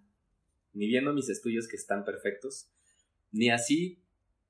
[0.72, 2.68] ni viendo mis estudios que están perfectos,
[3.32, 4.02] ni así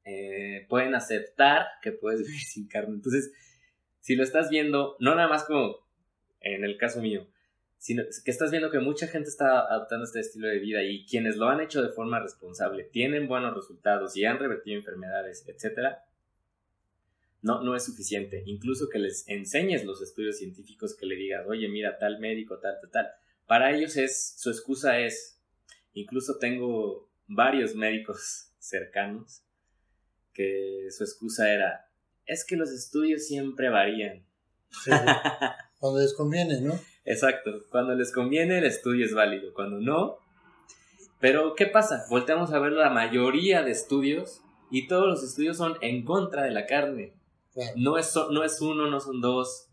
[0.04, 2.94] eh, pueden aceptar que puedes vivir sin carne.
[2.94, 3.32] Entonces,
[4.00, 5.76] si lo estás viendo, no nada más como
[6.40, 7.26] en el caso mío,
[7.76, 11.36] sino que estás viendo que mucha gente está adoptando este estilo de vida y quienes
[11.36, 15.96] lo han hecho de forma responsable tienen buenos resultados y han revertido enfermedades, etc.,
[17.42, 18.42] no, no es suficiente.
[18.46, 22.78] Incluso que les enseñes los estudios científicos, que le digas, oye, mira, tal médico, tal,
[22.80, 23.06] tal, tal.
[23.46, 25.40] Para ellos es, su excusa es,
[25.92, 29.42] incluso tengo varios médicos cercanos
[30.32, 31.90] que su excusa era,
[32.26, 34.24] es que los estudios siempre varían.
[35.80, 36.78] cuando les conviene, ¿no?
[37.04, 40.18] Exacto, cuando les conviene el estudio es válido, cuando no.
[41.18, 42.04] Pero, ¿qué pasa?
[42.08, 46.52] Volteamos a ver la mayoría de estudios y todos los estudios son en contra de
[46.52, 47.14] la carne.
[47.76, 49.68] No, es, no es uno, no son dos,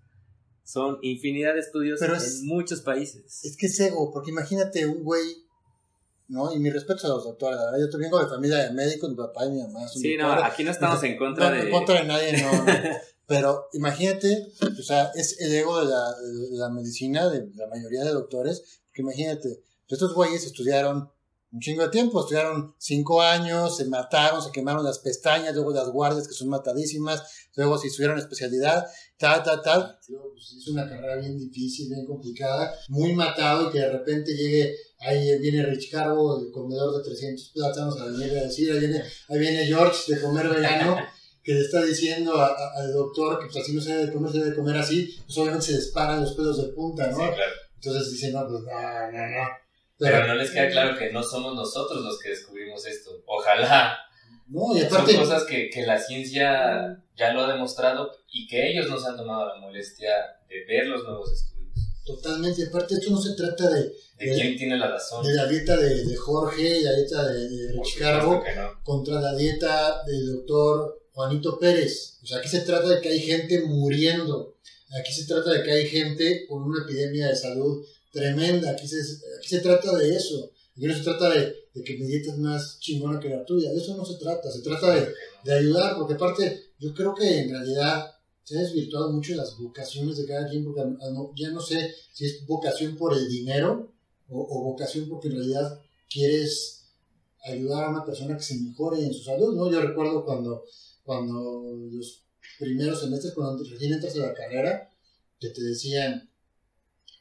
[0.64, 3.44] son infinidad de estudios en muchos países.
[3.44, 5.48] Es que es ego, porque imagínate un güey
[6.30, 6.54] ¿no?
[6.54, 9.16] Y mi respeto a los doctores, la verdad, yo vengo de familia de médicos, mi
[9.16, 11.62] papá y mi mamá son Sí, no, aquí no estamos en contra de...
[11.62, 12.52] en contra de nadie, no,
[13.28, 18.06] Pero imagínate, o sea, es el ego de la, de la medicina, de la mayoría
[18.06, 21.12] de doctores, porque imagínate, estos güeyes estudiaron
[21.52, 25.90] un chingo de tiempo, estudiaron cinco años, se mataron, se quemaron las pestañas, luego las
[25.90, 28.86] guardias que son matadísimas, luego se estudiaron especialidad,
[29.18, 29.98] tal, tal, tal.
[30.08, 34.76] Pues, es una carrera bien difícil, bien complicada, muy matado y que de repente llegue,
[35.00, 39.04] ahí viene Rich Carbo, el comedor de 300 plátanos, a venir a decir, ahí viene,
[39.30, 40.98] ahí viene George de comer vegano.
[41.44, 44.54] que le está diciendo al doctor que pues así no se debe comer, se debe
[44.54, 47.16] comer así, pues obviamente se disparan los pelos de punta, ¿no?
[47.16, 47.54] Sí, claro.
[47.76, 49.67] Entonces dice, no, pues no, no, no
[50.00, 53.12] pero, no les queda claro que no somos nosotros los que descubrimos esto.
[53.26, 53.98] Ojalá.
[54.48, 58.72] No, y aparte, Son cosas que, que la ciencia ya lo ha demostrado y que
[58.72, 60.10] ellos nos han tomado la molestia
[60.48, 61.58] de ver los nuevos estudios.
[62.06, 63.92] Totalmente, aparte esto no se trata de...
[64.18, 65.26] ¿De, quién tiene la razón?
[65.26, 68.42] De la dieta de, de Jorge y la dieta de, de Chicago
[68.84, 72.20] contra la dieta del doctor Juanito Pérez.
[72.24, 74.56] O sea, aquí se trata de que hay gente muriendo.
[75.00, 77.86] Aquí se trata de que hay gente con una epidemia de salud
[78.18, 78.72] tremenda.
[78.72, 78.98] Aquí se,
[79.38, 80.52] aquí se trata de eso.
[80.76, 83.72] Aquí no se trata de, de, que mi dieta es más chingona que la tuya.
[83.72, 84.52] De eso no se trata.
[84.52, 88.12] Se trata de, de ayudar, porque aparte, yo creo que en realidad
[88.44, 90.82] se ha desvirtuado mucho las vocaciones de cada quien, porque
[91.36, 93.92] ya no sé si es vocación por el dinero
[94.30, 96.86] o, o, vocación porque en realidad quieres
[97.44, 99.70] ayudar a una persona que se mejore en su salud, ¿no?
[99.70, 100.64] Yo recuerdo cuando,
[101.04, 102.24] cuando los
[102.58, 104.94] primeros semestres, cuando recién entras a la carrera,
[105.40, 106.27] que te decían,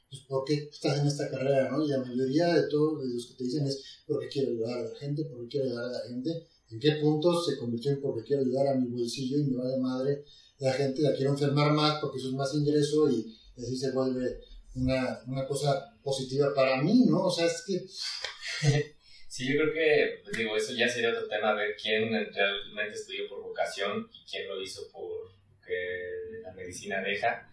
[0.09, 1.71] pues, ¿por qué estás en esta carrera?
[1.71, 1.85] ¿no?
[1.85, 4.99] Y la mayoría de todos los que te dicen es porque quiero ayudar a la
[4.99, 6.31] gente, porque quiero ayudar a la gente.
[6.71, 9.71] ¿En qué punto se convirtió en porque quiero ayudar a mi bolsillo y me va
[9.71, 10.25] de madre?
[10.59, 14.41] La gente la quiero enfermar más porque eso es más ingreso y así se vuelve
[14.75, 17.25] una, una cosa positiva para mí, ¿no?
[17.25, 17.87] O sea, es que...
[19.29, 23.29] Sí, yo creo que, pues, digo, eso ya sería otro tema, ver quién realmente estudió
[23.29, 25.31] por vocación y quién lo hizo por
[25.67, 27.47] que la medicina deja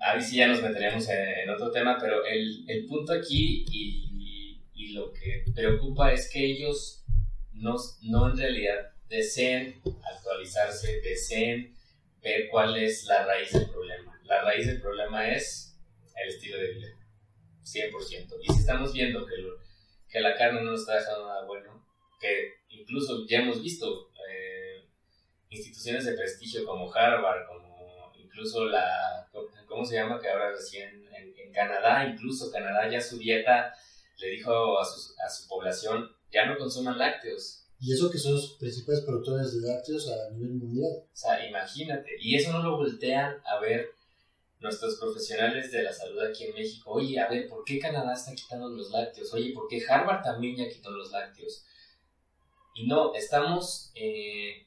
[0.00, 4.92] ahí sí ya nos meteríamos en, otro tema, pero el, el punto aquí y, y,
[4.92, 7.04] lo que preocupa es que ellos
[7.52, 11.76] no, no en realidad deseen actualizarse, deseen
[12.22, 14.18] ver cuál es la raíz del problema.
[14.24, 15.78] La raíz del problema es
[16.22, 16.88] el estilo de vida,
[17.62, 18.36] 100%.
[18.42, 19.34] Y si estamos viendo que,
[20.08, 21.86] que la carne no nos está dejando nada bueno,
[22.18, 24.86] que incluso ya hemos visto eh,
[25.50, 27.65] instituciones de prestigio como Harvard, como
[28.36, 29.26] incluso la
[29.66, 30.20] ¿cómo se llama?
[30.20, 33.72] Que ahora recién en, Canadá, incluso Canadá ya su dieta
[34.18, 37.64] le dijo a su, a su población, ya no consuman lácteos.
[37.80, 40.90] Y eso que son los principales productores de lácteos a nivel mundial.
[41.10, 42.10] O sea, imagínate.
[42.20, 43.88] Y eso no lo voltean a ver
[44.60, 46.90] nuestros profesionales de la salud aquí en México.
[46.90, 49.32] Oye, a ver, ¿por qué Canadá está quitando los lácteos?
[49.32, 51.64] Oye, ¿por qué Harvard también ya quitó los lácteos?
[52.74, 54.65] Y no, estamos eh,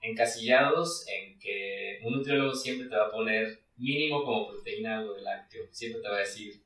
[0.00, 5.22] encasillados en que un nutriólogo siempre te va a poner mínimo como proteína algo de
[5.22, 5.66] lácteo.
[5.70, 6.62] Siempre te va a decir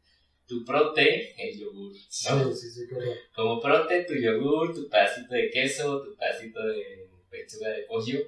[0.47, 1.93] tu prote, el yogur.
[2.09, 2.89] Sí, sí, sí,
[3.35, 8.21] Como prote, tu yogur, tu pedacito de queso, tu pedacito de pechuga de pollo.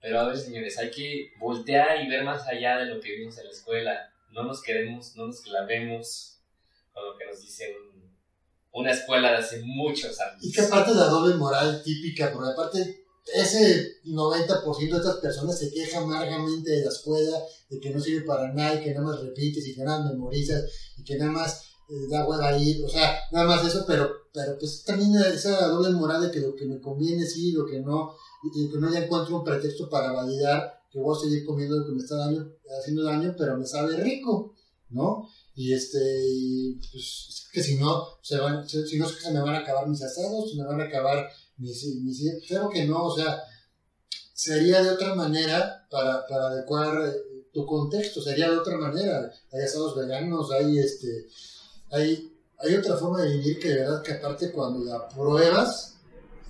[0.00, 3.36] Pero a ver, señores, hay que voltear y ver más allá de lo que vimos
[3.38, 4.12] en la escuela.
[4.30, 6.40] No nos quedemos, no nos clavemos
[6.92, 7.76] con lo que nos dice
[8.72, 10.42] una escuela de hace muchos años.
[10.42, 12.99] Y que aparte de la doble moral típica, porque aparte
[13.34, 18.26] ese 90% de estas personas se queja amargamente de la escuela, de que no sirve
[18.26, 20.64] para nada y que nada más repites y que nada más memorizas
[20.96, 24.58] y que nada más eh, da hueva ir, o sea, nada más eso, pero, pero
[24.58, 28.14] pues también esa doble moral de que lo que me conviene sí, lo que no,
[28.42, 31.86] y que no ya encuentro un pretexto para validar que voy a seguir comiendo lo
[31.86, 34.54] que me está daño, haciendo daño, pero me sabe rico,
[34.90, 35.28] ¿no?
[35.54, 35.98] Y este,
[36.92, 40.50] pues, que si no, se van, si no, se me van a acabar mis asados,
[40.50, 41.28] se me van a acabar
[42.46, 43.42] claro que no, o sea,
[44.32, 49.30] sería de otra manera para, para adecuar eh, tu contexto, sería de otra manera.
[49.52, 51.26] Hay asados veganos, hay este,
[51.90, 55.96] hay, hay otra forma de vivir que de verdad que aparte cuando la pruebas,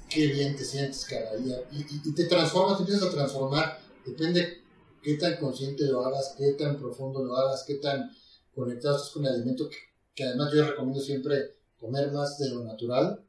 [0.08, 4.62] qué bien te sientes cada día y, y, te transformas, te empiezas a transformar, depende
[5.02, 8.10] qué tan consciente lo hagas, qué tan profundo lo hagas, qué tan
[8.54, 9.76] conectado estás con el alimento, que,
[10.14, 13.24] que además yo recomiendo siempre comer más de lo natural,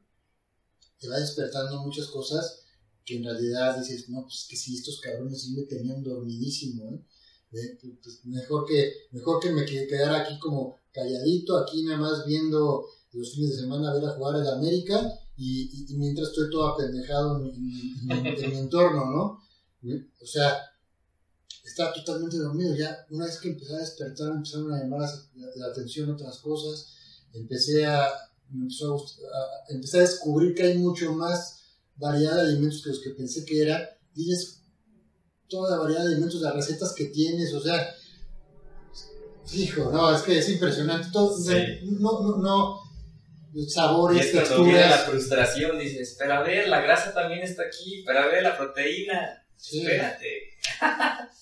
[1.02, 2.60] te va despertando muchas cosas
[3.04, 7.04] que en realidad dices, no, pues que si estos cabrones sí me tenían dormidísimo, ¿eh?
[7.50, 13.34] Pues, mejor, que, mejor que me quedara aquí como calladito, aquí nada más viendo los
[13.34, 18.56] fines de semana ver a jugar el América y, mientras estoy todo apendejado en, mi
[18.56, 19.42] entorno, ¿no?
[20.22, 20.56] O sea,
[21.64, 22.74] estaba totalmente dormido.
[22.74, 25.10] Ya una vez que empecé a despertar, empezaron a llamar
[25.56, 26.94] la, atención otras cosas,
[27.34, 28.08] empecé a,
[28.52, 31.62] empezó a, empecé a descubrir que hay mucho más
[31.96, 33.98] variedad de alimentos que los que pensé que era.
[34.14, 34.62] Dices
[35.48, 37.94] toda la variedad de alimentos, las recetas que tienes, o sea,
[39.52, 41.08] hijo, no, es que es impresionante.
[41.12, 41.36] Todo,
[41.82, 42.80] no, no, no,
[43.68, 44.90] sabores, y texturas.
[44.90, 48.56] la frustración, dices, pero a ver, la grasa también está aquí, pero a ver, la
[48.56, 50.26] proteína, espérate.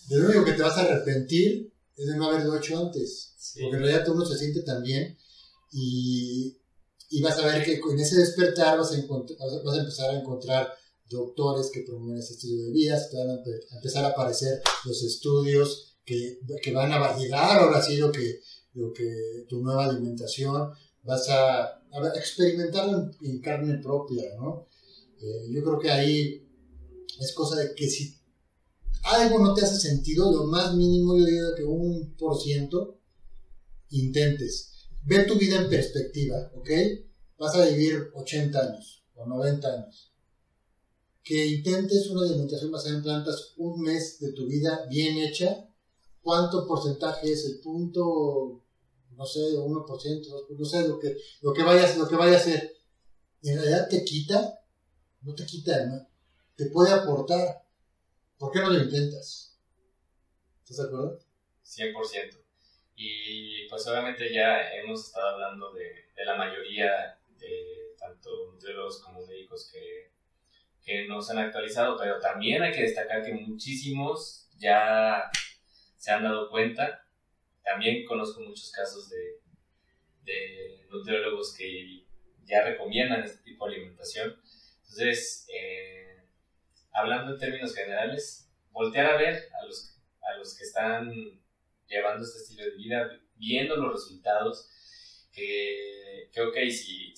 [0.09, 3.77] De lo único que te vas a arrepentir es de no haberlo hecho antes, porque
[3.77, 5.17] en realidad uno se siente tan bien
[5.73, 6.60] y
[7.11, 8.97] y vas a ver que en ese despertar vas a,
[9.65, 10.73] vas a empezar a encontrar
[11.09, 13.43] doctores que promueven ese estilo de vida, te van a
[13.75, 18.41] empezar a aparecer los estudios que, que van a validar ahora sí lo que,
[18.75, 20.71] lo que tu nueva alimentación,
[21.03, 24.69] vas a, a experimentarlo en, carne propia, ¿no?
[25.21, 26.49] Eh, yo creo que ahí
[27.19, 28.17] es cosa de que si
[29.03, 33.01] algo no te hace sentido, lo más mínimo yo diría que un por ciento,
[33.89, 34.70] intentes
[35.03, 36.71] ve tu vida en perspectiva, ¿ok?
[37.39, 40.13] Vas a vivir 80 años o 90 años.
[41.23, 45.69] Que intentes una alimentación basada en plantas un mes de tu vida bien hecha.
[46.23, 48.63] ¿Cuánto porcentaje es el punto?
[49.17, 52.77] No sé, 1%, no sé, lo que, lo que, vayas, lo que vaya a ser.
[53.43, 54.61] En realidad te quita,
[55.23, 56.11] no te quita, ¿no?
[56.61, 57.65] te puede aportar.
[58.37, 59.57] ¿Por qué no lo intentas?
[60.63, 61.19] ¿Estás de acuerdo?
[61.65, 62.40] 100%.
[63.03, 69.27] Y pues obviamente ya hemos estado hablando de, de la mayoría de tanto nutriólogos como
[69.27, 70.13] médicos que,
[70.85, 75.31] que nos han actualizado, pero también hay que destacar que muchísimos ya
[75.97, 77.07] se han dado cuenta.
[77.65, 79.41] También conozco muchos casos de,
[80.25, 82.05] de nutriólogos que
[82.45, 84.39] ya recomiendan este tipo de alimentación.
[84.83, 86.23] Entonces, eh,
[86.93, 91.40] hablando en términos generales, voltear a ver a los, a los que están
[91.91, 94.69] llevando este estilo de vida, viendo los resultados,
[95.33, 97.13] que, que ok, si,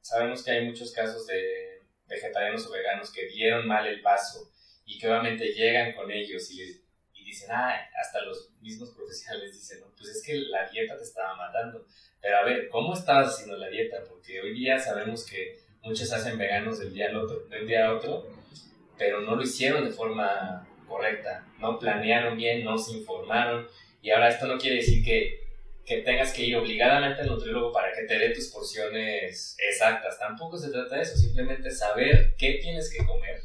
[0.00, 4.50] sabemos que hay muchos casos de vegetarianos o veganos que dieron mal el paso
[4.84, 6.82] y que obviamente llegan con ellos y,
[7.14, 11.36] y dicen, ah, hasta los mismos profesionales dicen, pues es que la dieta te estaba
[11.36, 11.86] matando.
[12.20, 14.04] Pero a ver, ¿cómo estabas haciendo la dieta?
[14.08, 17.94] Porque hoy día sabemos que muchos hacen veganos del día al otro, del día a
[17.94, 18.26] otro,
[18.98, 23.66] pero no lo hicieron de forma correcta, no planearon bien, no se informaron
[24.02, 25.40] y ahora esto no quiere decir que,
[25.84, 30.18] que tengas que ir obligadamente al nutriólogo para que te dé tus porciones exactas.
[30.18, 33.42] Tampoco se trata de eso, simplemente saber qué tienes que comer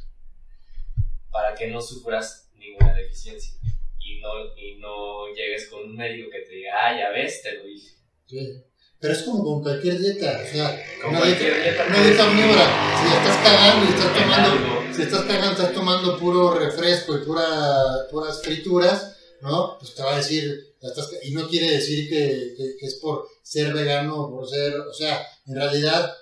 [1.31, 3.53] para que no sufras ninguna deficiencia
[3.99, 7.53] y no, y no llegues con un médico que te diga, ah, ya ves, te
[7.53, 7.95] lo dije.
[8.27, 8.63] Sí.
[8.99, 12.65] Pero es como con cualquier dieta, o sea, una, dieta, dieta, una dieta omnívora.
[13.01, 18.07] Si estás cagando y estás tomando, si estás cagando, estás tomando puro refresco y pura,
[18.09, 19.77] puras frituras, ¿no?
[19.79, 20.75] Pues te va a decir,
[21.23, 25.55] y no quiere decir que, es por ser vegano o por ser, o sea, en
[25.55, 26.13] realidad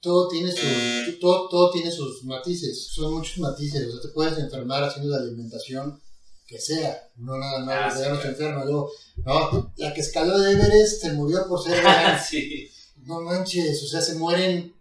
[0.00, 4.38] todo tiene, su, todo, todo tiene sus matices, son muchos matices, o sea, te puedes
[4.38, 6.00] enfermar haciendo la alimentación
[6.46, 8.90] que sea, no nada más, ah, vegano se enferma, luego,
[9.24, 12.18] no, la que escaló de Everest se murió por ser vegano.
[12.28, 12.70] sí.
[13.02, 14.74] No manches, o sea, se mueren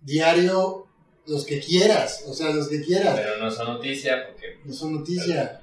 [0.00, 0.86] diario
[1.26, 3.16] los que quieras, o sea, los que quieras.
[3.16, 4.58] Pero no son noticia porque...
[4.64, 5.62] No son noticia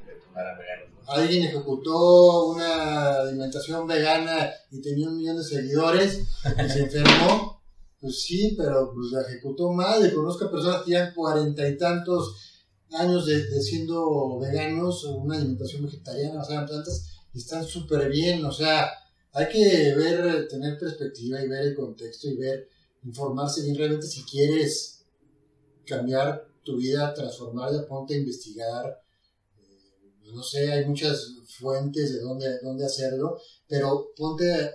[1.07, 7.61] alguien ejecutó una alimentación vegana y tenía un millón de seguidores y se enfermó,
[7.99, 10.05] pues sí, pero pues la ejecutó mal.
[10.05, 12.35] Y conozco a personas que llevan cuarenta y tantos
[12.93, 18.43] años de, siendo veganos una alimentación vegetariana, o sea, plantas, y están súper bien.
[18.45, 18.91] O sea,
[19.33, 22.67] hay que ver, tener perspectiva y ver el contexto y ver,
[23.03, 25.05] informarse bien realmente si quieres
[25.85, 29.00] cambiar tu vida, transformarla, ponte a investigar
[30.33, 34.71] no sé, hay muchas fuentes de dónde, dónde hacerlo, pero ponte a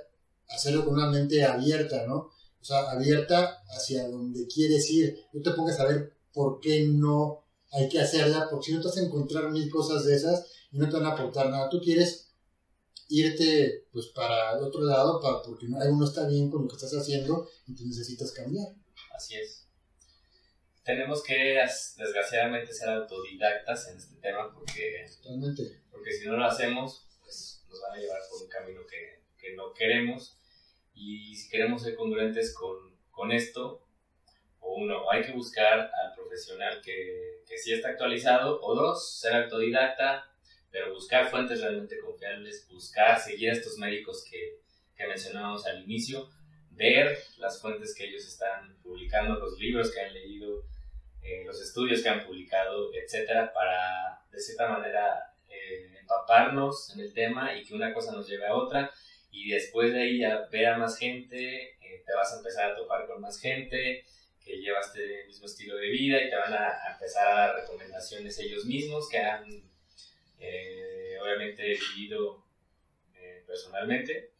[0.48, 2.30] hacerlo con una mente abierta, ¿no?
[2.60, 5.16] O sea, abierta hacia donde quieres ir.
[5.32, 8.88] No te pongas a ver por qué no hay que hacerla, porque si no te
[8.88, 11.68] vas a encontrar mil cosas de esas y no te van a aportar nada.
[11.68, 12.26] Tú quieres
[13.08, 16.68] irte pues para el otro lado para, porque no, algo no está bien con lo
[16.68, 18.66] que estás haciendo y tú necesitas cambiar.
[19.14, 19.65] Así es.
[20.86, 21.60] Tenemos que
[21.96, 25.82] desgraciadamente ser autodidactas en este tema porque, Totalmente.
[25.90, 29.54] porque si no lo hacemos pues nos van a llevar por un camino que, que
[29.56, 30.38] no queremos
[30.94, 33.84] y si queremos ser congruentes con, con esto
[34.60, 39.34] o uno, hay que buscar al profesional que, que sí está actualizado, o dos, ser
[39.34, 40.28] autodidacta,
[40.70, 44.60] pero buscar fuentes realmente confiables, buscar, seguir a estos médicos que,
[44.96, 46.30] que mencionábamos al inicio,
[46.70, 50.64] ver las fuentes que ellos están publicando, los libros que han leído,
[51.44, 57.56] los estudios que han publicado, etcétera, para de cierta manera eh, empaparnos en el tema
[57.56, 58.92] y que una cosa nos lleve a otra
[59.30, 62.76] y después de ahí ya ver a más gente, eh, te vas a empezar a
[62.76, 64.04] topar con más gente
[64.44, 68.38] que lleva este mismo estilo de vida y te van a, empezar a dar recomendaciones
[68.38, 69.44] ellos mismos que han
[70.38, 72.44] eh, obviamente vivido
[73.46, 74.32] personalmente.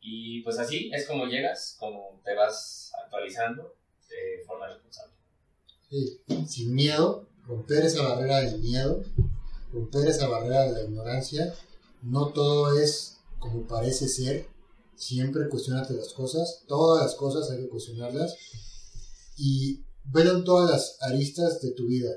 [0.00, 3.76] Y pues así es como llegas, como te vas actualizando
[4.08, 5.21] de forma responsable.
[6.48, 9.02] Sin miedo, romper esa barrera del miedo,
[9.72, 11.54] romper esa barrera de la ignorancia.
[12.02, 14.46] No todo es como parece ser.
[14.96, 16.62] Siempre cuestionate las cosas.
[16.66, 18.36] Todas las cosas hay que cuestionarlas
[19.36, 22.10] y ver todas las aristas de tu vida.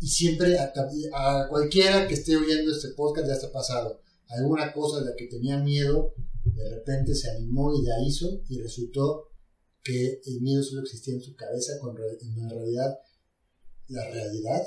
[0.00, 4.00] Y siempre a, cualquiera que esté oyendo este podcast ya está pasado.
[4.28, 6.12] Alguna cosa de la que tenía miedo,
[6.44, 9.28] de repente se animó y la hizo y resultó
[9.86, 12.98] que el miedo solo existía en su cabeza, cuando en realidad
[13.86, 14.60] la realidad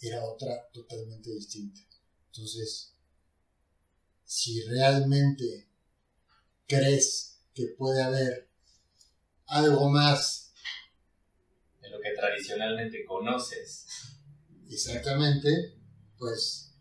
[0.00, 1.82] era otra totalmente distinta.
[2.28, 2.94] Entonces,
[4.24, 5.68] si realmente
[6.66, 8.48] crees que puede haber
[9.46, 10.54] algo más.
[11.82, 13.86] De lo que tradicionalmente conoces.
[14.70, 15.74] Exactamente,
[16.16, 16.72] pues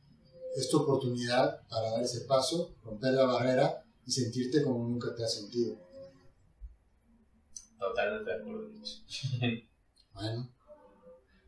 [0.55, 5.25] es tu oportunidad para dar ese paso, romper la barrera y sentirte como nunca te
[5.25, 5.92] has sentido.
[7.87, 8.69] Totalmente de acuerdo,
[10.13, 10.49] Bueno,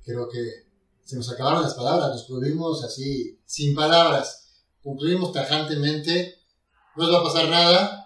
[0.04, 0.66] creo que
[1.04, 6.40] se nos acabaron las palabras, nos pudimos así, sin palabras, concluimos tajantemente,
[6.96, 8.06] no os va a pasar nada,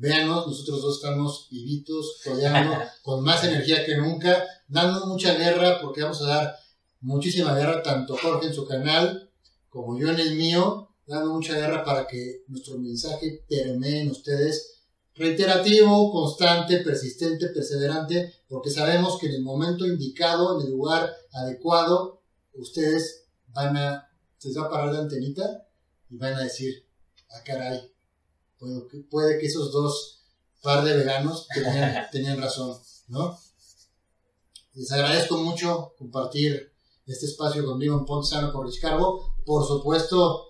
[0.00, 2.72] Véanos, nosotros dos estamos vivitos, rodeando,
[3.02, 6.56] con más energía que nunca, dando mucha guerra, porque vamos a dar
[7.00, 9.28] muchísima guerra, tanto Jorge en su canal
[9.68, 14.77] como yo en el mío, dando mucha guerra para que nuestro mensaje permee en ustedes,
[15.18, 22.22] reiterativo, constante, persistente, perseverante, porque sabemos que en el momento indicado, en el lugar adecuado,
[22.54, 24.08] ustedes van a,
[24.38, 25.66] se les va a parar la antenita
[26.08, 26.86] y van a decir,
[27.30, 27.92] ah caray,
[29.10, 30.24] puede que esos dos
[30.62, 31.46] par de veganos
[32.12, 33.38] tenían, razón, ¿no?
[34.74, 36.72] Les agradezco mucho compartir
[37.06, 39.34] este espacio conmigo en Ponte Sano con Rich Carbo.
[39.44, 40.48] Por supuesto,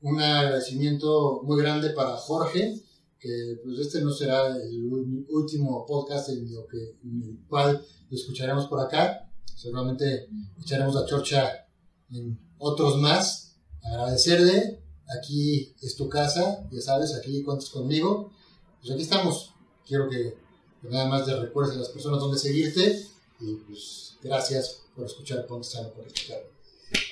[0.00, 2.80] un agradecimiento muy grande para Jorge,
[3.18, 8.16] que pues este no será el último podcast en, lo que, en el cual lo
[8.16, 9.28] escucharemos por acá.
[9.44, 11.66] Seguramente escucharemos a Chorcha
[12.12, 13.56] en otros más.
[13.82, 14.82] Agradecerle
[15.18, 18.32] aquí es tu casa, ya sabes, aquí cuentas conmigo.
[18.80, 19.54] Pues aquí estamos.
[19.86, 20.34] Quiero que,
[20.82, 23.04] nada más te recuerdes a las personas donde seguirte
[23.40, 26.42] y pues gracias por escuchar Ponte Sano por escuchar.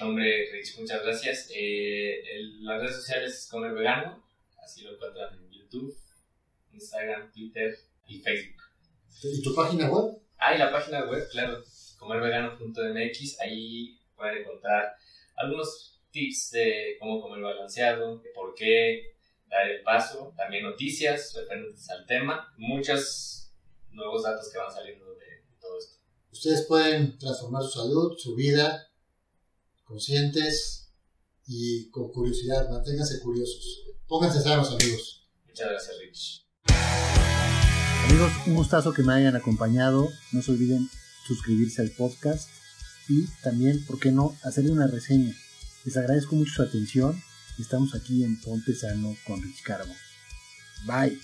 [0.01, 1.49] Hombre, Rich, muchas gracias.
[1.55, 2.23] Eh,
[2.61, 4.23] las redes sociales es Comer Vegano,
[4.63, 5.46] así lo encuentran en
[5.77, 5.97] YouTube,
[6.73, 8.63] Instagram, Twitter y Facebook.
[9.23, 10.19] ¿Y tu página web?
[10.39, 11.63] Ah, y la página web, claro,
[11.99, 14.95] comervegano.mx, ahí pueden encontrar
[15.37, 19.17] algunos tips de cómo comer balanceado, de por qué
[19.49, 23.53] dar el paso, también noticias referentes al tema, muchos
[23.91, 25.99] nuevos datos que van saliendo de todo esto.
[26.31, 28.91] Ustedes pueden transformar su salud, su vida,
[29.85, 30.93] conscientes
[31.47, 33.85] y con curiosidad, manténganse curiosos.
[34.07, 35.26] Pónganse sanos, amigos.
[35.57, 36.47] Muchas gracias, Rich.
[38.11, 40.11] Amigos, un gustazo que me hayan acompañado.
[40.33, 40.91] No se olviden
[41.27, 42.51] suscribirse al podcast
[43.09, 45.35] y también, ¿por qué no?, hacerle una reseña
[45.87, 47.23] les agradezco mucho su atención
[47.59, 49.95] estamos aquí en Ponte Sano con Rich Carbo.
[50.85, 51.19] Bye.